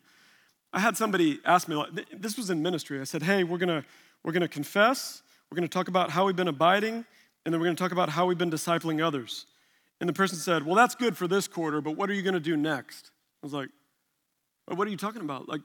I 0.71 0.79
had 0.79 0.97
somebody 0.97 1.39
ask 1.45 1.67
me, 1.67 1.83
this 2.13 2.37
was 2.37 2.49
in 2.49 2.61
ministry. 2.61 2.99
I 2.99 3.05
said, 3.05 3.23
hey, 3.23 3.43
we're 3.43 3.57
gonna, 3.57 3.83
we're 4.23 4.33
gonna 4.33 4.47
confess, 4.47 5.23
we're 5.51 5.55
gonna 5.55 5.67
talk 5.67 5.87
about 5.87 6.09
how 6.11 6.25
we've 6.25 6.35
been 6.35 6.47
abiding, 6.47 7.05
and 7.45 7.53
then 7.53 7.59
we're 7.59 7.67
gonna 7.67 7.75
talk 7.75 7.91
about 7.91 8.09
how 8.09 8.25
we've 8.25 8.37
been 8.37 8.51
discipling 8.51 9.03
others. 9.03 9.45
And 10.01 10.09
the 10.09 10.13
person 10.13 10.37
said, 10.37 10.65
well, 10.65 10.75
that's 10.75 10.95
good 10.95 11.15
for 11.15 11.27
this 11.27 11.47
quarter, 11.47 11.81
but 11.81 11.91
what 11.91 12.09
are 12.09 12.13
you 12.13 12.21
gonna 12.21 12.39
do 12.39 12.57
next? 12.57 13.11
I 13.41 13.45
was 13.45 13.53
like, 13.53 13.69
well, 14.67 14.77
what 14.77 14.87
are 14.87 14.91
you 14.91 14.97
talking 14.97 15.21
about? 15.21 15.47
Like, 15.47 15.61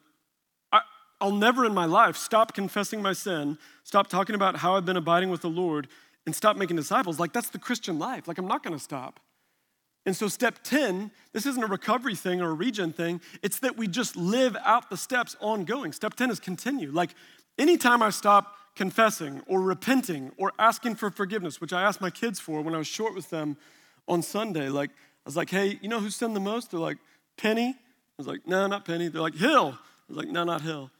I, 0.72 0.82
I'll 1.20 1.32
never 1.32 1.64
in 1.64 1.74
my 1.74 1.86
life 1.86 2.16
stop 2.16 2.54
confessing 2.54 3.02
my 3.02 3.12
sin, 3.12 3.58
stop 3.84 4.08
talking 4.08 4.34
about 4.34 4.56
how 4.56 4.76
I've 4.76 4.84
been 4.84 4.96
abiding 4.96 5.30
with 5.30 5.42
the 5.42 5.48
Lord, 5.48 5.88
and 6.26 6.34
stop 6.34 6.56
making 6.56 6.76
disciples. 6.76 7.18
Like, 7.18 7.32
that's 7.32 7.50
the 7.50 7.58
Christian 7.58 7.98
life. 7.98 8.28
Like, 8.28 8.38
I'm 8.38 8.46
not 8.46 8.62
gonna 8.62 8.78
stop. 8.78 9.20
And 10.06 10.16
so, 10.16 10.28
step 10.28 10.60
10, 10.62 11.10
this 11.32 11.44
isn't 11.46 11.62
a 11.62 11.66
recovery 11.66 12.14
thing 12.14 12.40
or 12.40 12.50
a 12.50 12.54
regen 12.54 12.92
thing. 12.92 13.20
It's 13.42 13.58
that 13.60 13.76
we 13.76 13.86
just 13.86 14.16
live 14.16 14.56
out 14.64 14.90
the 14.90 14.96
steps 14.96 15.36
ongoing. 15.40 15.92
Step 15.92 16.14
10 16.14 16.30
is 16.30 16.40
continue. 16.40 16.90
Like, 16.90 17.10
anytime 17.58 18.02
I 18.02 18.10
stop 18.10 18.56
confessing 18.80 19.42
or 19.46 19.60
repenting 19.60 20.32
or 20.38 20.52
asking 20.58 20.94
for 20.94 21.10
forgiveness, 21.10 21.60
which 21.60 21.72
I 21.72 21.82
asked 21.82 22.00
my 22.00 22.08
kids 22.08 22.40
for 22.40 22.62
when 22.62 22.74
I 22.74 22.78
was 22.78 22.86
short 22.86 23.14
with 23.14 23.28
them 23.28 23.58
on 24.08 24.22
Sunday, 24.22 24.70
like, 24.70 24.88
I 24.90 25.26
was 25.26 25.36
like, 25.36 25.50
hey, 25.50 25.78
you 25.82 25.88
know 25.90 26.00
who 26.00 26.08
sinned 26.08 26.34
the 26.34 26.40
most? 26.40 26.70
They're 26.70 26.80
like, 26.80 26.96
Penny. 27.36 27.68
I 27.68 28.14
was 28.16 28.26
like, 28.26 28.46
no, 28.46 28.66
not 28.66 28.86
Penny. 28.86 29.08
They're 29.08 29.20
like, 29.20 29.36
Hill. 29.36 29.76
I 29.76 30.04
was 30.08 30.16
like, 30.16 30.28
no, 30.28 30.44
not 30.44 30.62
Hill. 30.62 30.90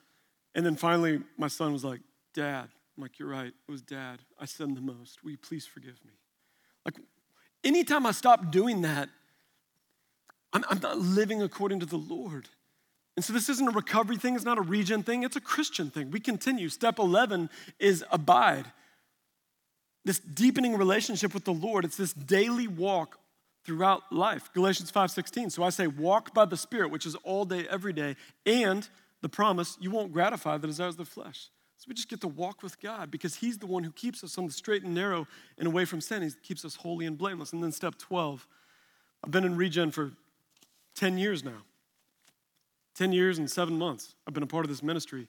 And 0.55 0.67
then 0.67 0.77
finally, 0.77 1.23
my 1.39 1.49
son 1.49 1.73
was 1.73 1.83
like, 1.83 2.01
Dad. 2.35 2.69
I'm 2.97 3.03
like, 3.03 3.19
you're 3.19 3.31
right. 3.31 3.49
It 3.49 3.73
was 3.73 3.81
Dad. 3.81 4.19
I 4.39 4.45
sinned 4.45 4.77
the 4.77 4.83
most. 4.83 5.25
Will 5.25 5.31
you 5.31 5.39
please 5.39 5.65
forgive 5.65 5.99
me? 6.05 6.13
Like, 6.85 6.97
Anytime 7.63 8.07
I 8.07 8.13
stop 8.13 8.51
doing 8.51 8.83
that, 8.83 9.09
I'm, 10.53 10.65
I'm 10.69 10.81
not 10.81 10.99
living 10.99 11.43
according 11.43 11.81
to 11.81 11.87
the 11.87 11.99
Lord. 11.99 12.49
And 13.17 13.25
so 13.25 13.33
this 13.33 13.49
isn't 13.49 13.69
a 13.69 13.73
recovery 13.73 14.17
thing, 14.17 14.35
it's 14.35 14.45
not 14.45 14.59
a 14.59 14.63
regen 14.63 15.03
thing, 15.03 15.25
it's 15.25 15.37
a 15.37 15.41
Christian 15.41 15.91
thing. 15.91 16.11
We 16.11 16.21
continue. 16.21 16.69
Step 16.69 16.99
11 16.99 17.51
is 17.79 18.05
abide. 18.11 18.73
This 20.05 20.19
deepening 20.19 20.77
relationship 20.77 21.35
with 21.35 21.45
the 21.45 21.53
Lord, 21.53 21.85
it's 21.85 21.97
this 21.97 22.13
daily 22.13 22.67
walk 22.67 23.19
throughout 23.65 24.11
life. 24.11 24.51
Galatians 24.55 24.91
5:16. 24.91 25.51
So 25.51 25.63
I 25.63 25.71
say 25.71 25.87
walk 25.87 26.33
by 26.33 26.45
the 26.45 26.57
Spirit, 26.57 26.91
which 26.91 27.05
is 27.05 27.15
all 27.17 27.45
day 27.45 27.67
every 27.69 27.93
day, 27.93 28.17
and 28.47 28.89
the 29.21 29.29
promise 29.29 29.77
you 29.81 29.91
won't 29.91 30.13
gratify 30.13 30.57
the 30.57 30.67
desires 30.67 30.95
of 30.95 30.99
the 30.99 31.05
flesh. 31.05 31.51
So 31.77 31.87
we 31.89 31.95
just 31.95 32.09
get 32.09 32.21
to 32.23 32.29
walk 32.29 32.63
with 32.63 32.81
God 32.81 33.11
because 33.11 33.37
He's 33.37 33.59
the 33.59 33.67
one 33.67 33.85
who 33.85 33.93
keeps 33.93 34.25
us 34.25 34.37
on 34.39 34.47
the 34.47 34.53
straight 34.53 34.83
and 34.83 34.95
narrow 34.95 35.27
and 35.59 35.67
away 35.67 35.85
from 35.85 36.01
sin. 36.01 36.23
He 36.23 36.31
keeps 36.43 36.65
us 36.65 36.77
holy 36.77 37.07
and 37.07 37.17
blameless. 37.17 37.53
And 37.53 37.63
then 37.63 37.73
step 37.73 37.97
12, 37.97 38.47
I've 39.25 39.31
been 39.31 39.45
in 39.45 39.57
Regen 39.57 39.91
for 39.91 40.13
10 40.95 41.19
years 41.19 41.45
now. 41.45 41.63
10 43.01 43.13
years 43.13 43.39
and 43.39 43.51
seven 43.51 43.79
months. 43.79 44.15
I've 44.29 44.35
been 44.35 44.43
a 44.43 44.47
part 44.47 44.67
of 44.67 44.69
this 44.69 44.83
ministry. 44.83 45.27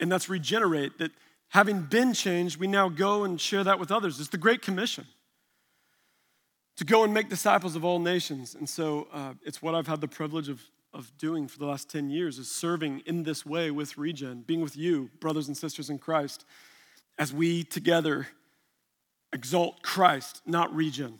And 0.00 0.10
that's 0.10 0.30
regenerate, 0.30 0.96
that 0.96 1.10
having 1.48 1.82
been 1.82 2.14
changed, 2.14 2.56
we 2.56 2.66
now 2.66 2.88
go 2.88 3.24
and 3.24 3.38
share 3.38 3.62
that 3.62 3.78
with 3.78 3.92
others. 3.92 4.18
It's 4.20 4.30
the 4.30 4.38
Great 4.38 4.62
Commission 4.62 5.06
to 6.78 6.84
go 6.86 7.04
and 7.04 7.12
make 7.12 7.28
disciples 7.28 7.76
of 7.76 7.84
all 7.84 7.98
nations. 7.98 8.54
And 8.54 8.66
so 8.66 9.06
uh, 9.12 9.34
it's 9.44 9.60
what 9.60 9.74
I've 9.74 9.86
had 9.86 10.00
the 10.00 10.08
privilege 10.08 10.48
of 10.48 10.62
of 10.94 11.12
doing 11.18 11.48
for 11.48 11.58
the 11.58 11.66
last 11.66 11.90
10 11.90 12.08
years 12.08 12.38
is 12.38 12.50
serving 12.50 13.02
in 13.04 13.24
this 13.24 13.44
way 13.44 13.70
with 13.70 13.98
Regen, 13.98 14.44
being 14.46 14.60
with 14.60 14.76
you, 14.76 15.10
brothers 15.20 15.48
and 15.48 15.56
sisters 15.56 15.90
in 15.90 15.98
Christ, 15.98 16.44
as 17.18 17.32
we 17.34 17.64
together 17.64 18.28
exalt 19.32 19.82
Christ, 19.82 20.40
not 20.46 20.74
Regen. 20.74 21.18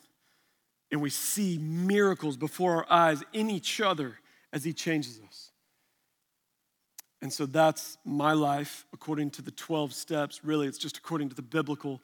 And 0.92 1.02
we 1.02 1.10
see 1.10 1.58
miracles 1.58 2.36
before 2.36 2.76
our 2.76 2.86
eyes 2.88 3.24
in 3.32 3.50
each 3.50 3.80
other 3.80 4.20
as 4.52 4.62
He 4.62 4.72
changes 4.72 5.20
us. 5.26 5.50
And 7.24 7.32
so 7.32 7.46
that's 7.46 7.96
my 8.04 8.34
life 8.34 8.84
according 8.92 9.30
to 9.30 9.40
the 9.40 9.50
12 9.50 9.94
steps. 9.94 10.44
Really, 10.44 10.66
it's 10.66 10.76
just 10.76 10.98
according 10.98 11.30
to 11.30 11.34
the 11.34 11.40
biblical 11.40 12.02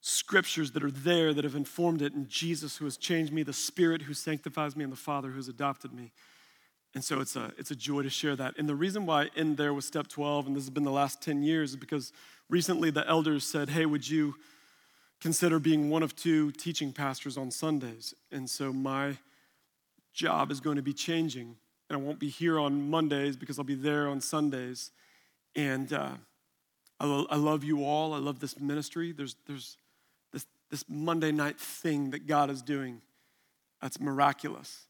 scriptures 0.00 0.72
that 0.72 0.82
are 0.82 0.90
there 0.90 1.32
that 1.32 1.44
have 1.44 1.54
informed 1.54 2.02
it, 2.02 2.12
and 2.12 2.28
Jesus 2.28 2.76
who 2.76 2.84
has 2.84 2.96
changed 2.96 3.32
me, 3.32 3.44
the 3.44 3.52
Spirit 3.52 4.02
who 4.02 4.14
sanctifies 4.14 4.74
me, 4.74 4.82
and 4.82 4.92
the 4.92 4.96
Father 4.96 5.28
who 5.30 5.36
has 5.36 5.46
adopted 5.46 5.92
me. 5.92 6.10
And 6.92 7.04
so 7.04 7.20
it's 7.20 7.36
a, 7.36 7.52
it's 7.56 7.70
a 7.70 7.76
joy 7.76 8.02
to 8.02 8.10
share 8.10 8.34
that. 8.34 8.58
And 8.58 8.68
the 8.68 8.74
reason 8.74 9.06
why 9.06 9.30
in 9.36 9.54
there 9.54 9.72
was 9.72 9.86
step 9.86 10.08
12, 10.08 10.48
and 10.48 10.56
this 10.56 10.64
has 10.64 10.70
been 10.70 10.82
the 10.82 10.90
last 10.90 11.22
10 11.22 11.44
years, 11.44 11.70
is 11.70 11.76
because 11.76 12.12
recently 12.50 12.90
the 12.90 13.08
elders 13.08 13.44
said, 13.44 13.68
hey, 13.68 13.86
would 13.86 14.10
you 14.10 14.34
consider 15.20 15.60
being 15.60 15.88
one 15.88 16.02
of 16.02 16.16
two 16.16 16.50
teaching 16.50 16.92
pastors 16.92 17.38
on 17.38 17.52
Sundays? 17.52 18.12
And 18.32 18.50
so 18.50 18.72
my 18.72 19.18
job 20.12 20.50
is 20.50 20.58
going 20.58 20.76
to 20.76 20.82
be 20.82 20.92
changing. 20.92 21.58
And 21.92 22.00
I 22.00 22.06
won't 22.06 22.18
be 22.18 22.30
here 22.30 22.58
on 22.58 22.88
Mondays 22.88 23.36
because 23.36 23.58
I'll 23.58 23.66
be 23.66 23.74
there 23.74 24.08
on 24.08 24.22
Sundays. 24.22 24.92
And 25.54 25.92
uh, 25.92 26.12
I, 26.98 27.04
lo- 27.04 27.26
I 27.28 27.36
love 27.36 27.64
you 27.64 27.84
all. 27.84 28.14
I 28.14 28.18
love 28.18 28.40
this 28.40 28.58
ministry. 28.58 29.12
There's, 29.12 29.36
there's 29.46 29.76
this, 30.32 30.46
this 30.70 30.86
Monday 30.88 31.32
night 31.32 31.60
thing 31.60 32.12
that 32.12 32.26
God 32.26 32.48
is 32.48 32.62
doing 32.62 33.02
that's 33.82 34.00
miraculous. 34.00 34.86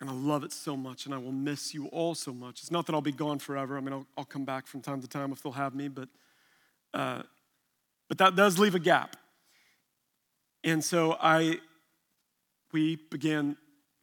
And 0.00 0.10
I 0.10 0.14
love 0.14 0.42
it 0.42 0.50
so 0.50 0.76
much, 0.76 1.06
and 1.06 1.14
I 1.14 1.18
will 1.18 1.30
miss 1.30 1.74
you 1.74 1.86
all 1.86 2.16
so 2.16 2.32
much. 2.32 2.58
It's 2.58 2.72
not 2.72 2.86
that 2.86 2.92
I'll 2.92 3.00
be 3.00 3.12
gone 3.12 3.38
forever. 3.38 3.76
I 3.76 3.80
mean, 3.80 3.92
I'll, 3.92 4.06
I'll 4.18 4.24
come 4.24 4.44
back 4.44 4.66
from 4.66 4.80
time 4.80 5.00
to 5.00 5.06
time 5.06 5.30
if 5.30 5.44
they'll 5.44 5.52
have 5.52 5.76
me, 5.76 5.86
but, 5.86 6.08
uh, 6.92 7.22
but 8.08 8.18
that 8.18 8.34
does 8.34 8.58
leave 8.58 8.74
a 8.74 8.80
gap. 8.80 9.14
And 10.64 10.82
so 10.82 11.16
I, 11.20 11.60
we 12.72 12.96
began 12.96 13.56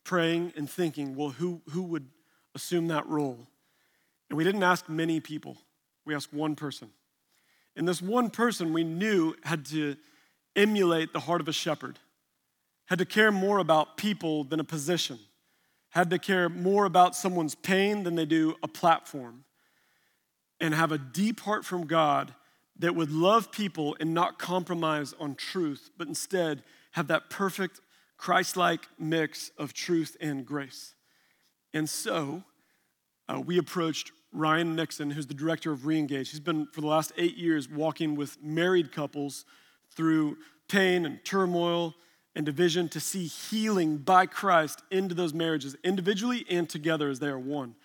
praying 0.06 0.54
and 0.56 0.70
thinking, 0.70 1.18
well, 1.18 1.32
who, 1.32 1.62
who 1.72 1.84
would 1.84 2.08
assume 2.56 2.88
that 2.88 3.08
role? 3.08 3.48
And 4.30 4.38
we 4.38 4.44
didn't 4.44 4.64
ask 4.64 4.88
many 4.90 5.20
people, 5.20 5.58
we 6.06 6.16
asked 6.16 6.34
one 6.34 6.56
person. 6.56 6.90
And 7.76 7.88
this 7.88 8.02
one 8.02 8.30
person 8.30 8.74
we 8.74 8.84
knew 8.84 9.36
had 9.44 9.66
to 9.68 9.96
emulate 10.56 11.14
the 11.14 11.20
heart 11.20 11.42
of 11.42 11.48
a 11.48 11.54
shepherd, 11.54 12.00
had 12.86 13.00
to 13.00 13.06
care 13.06 13.32
more 13.32 13.60
about 13.60 13.98
people 13.98 14.44
than 14.44 14.60
a 14.60 14.64
position 14.64 15.20
had 15.90 16.10
to 16.12 16.20
care 16.20 16.50
more 16.50 16.86
about 16.86 17.16
someone's 17.16 17.56
pain 17.56 18.04
than 18.04 18.16
they 18.16 18.26
do 18.26 18.56
a 18.62 18.68
platform, 18.68 19.44
and 20.60 20.74
have 20.74 20.92
a 20.92 20.98
deep 20.98 21.40
heart 21.42 21.66
from 21.66 21.88
God 21.88 22.34
that 22.78 22.96
would 22.96 23.12
love 23.12 23.52
people 23.52 23.98
and 24.00 24.14
not 24.14 24.40
compromise 24.40 25.14
on 25.20 25.36
truth, 25.36 25.90
but 25.98 26.08
instead 26.08 26.64
have 26.92 27.08
that 27.08 27.30
perfect 27.30 27.82
Christ 28.18 28.56
like 28.56 28.88
mix 28.98 29.52
of 29.58 29.74
truth 29.74 30.16
and 30.22 30.46
grace. 30.46 30.94
And 31.74 31.90
so 31.90 32.44
uh, 33.28 33.40
we 33.40 33.58
approached 33.58 34.12
Ryan 34.32 34.76
Nixon, 34.76 35.12
who's 35.12 35.28
the 35.28 35.34
director 35.34 35.72
of 35.72 35.82
Reengage. 35.82 36.30
He's 36.30 36.40
been, 36.40 36.68
for 36.68 36.82
the 36.82 36.88
last 36.88 37.12
eight 37.18 37.38
years, 37.38 37.70
walking 37.70 38.16
with 38.16 38.38
married 38.42 38.92
couples 38.92 39.46
through 39.96 40.38
pain 40.68 41.06
and 41.06 41.24
turmoil 41.24 41.96
and 42.36 42.46
division 42.46 42.88
to 42.90 43.00
see 43.00 43.26
healing 43.26 43.98
by 43.98 44.26
Christ 44.26 44.84
into 44.92 45.16
those 45.16 45.34
marriages, 45.34 45.76
individually 45.84 46.46
and 46.50 46.70
together 46.70 47.10
as 47.10 47.20
they 47.20 47.28
are 47.28 47.40
one. 47.40 47.76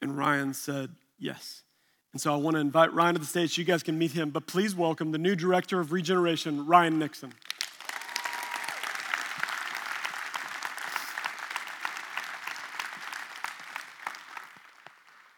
And 0.00 0.16
Ryan 0.16 0.54
said, 0.54 0.90
Yes. 1.18 1.62
And 2.12 2.20
so 2.20 2.32
I 2.34 2.36
want 2.36 2.56
to 2.56 2.60
invite 2.60 2.92
Ryan 2.92 3.14
to 3.14 3.20
the 3.20 3.26
stage 3.26 3.54
so 3.54 3.60
you 3.60 3.64
guys 3.64 3.82
can 3.82 3.96
meet 3.96 4.12
him. 4.12 4.30
But 4.30 4.46
please 4.46 4.74
welcome 4.74 5.12
the 5.12 5.18
new 5.18 5.34
director 5.34 5.80
of 5.80 5.92
regeneration, 5.92 6.66
Ryan 6.66 6.98
Nixon. 6.98 7.32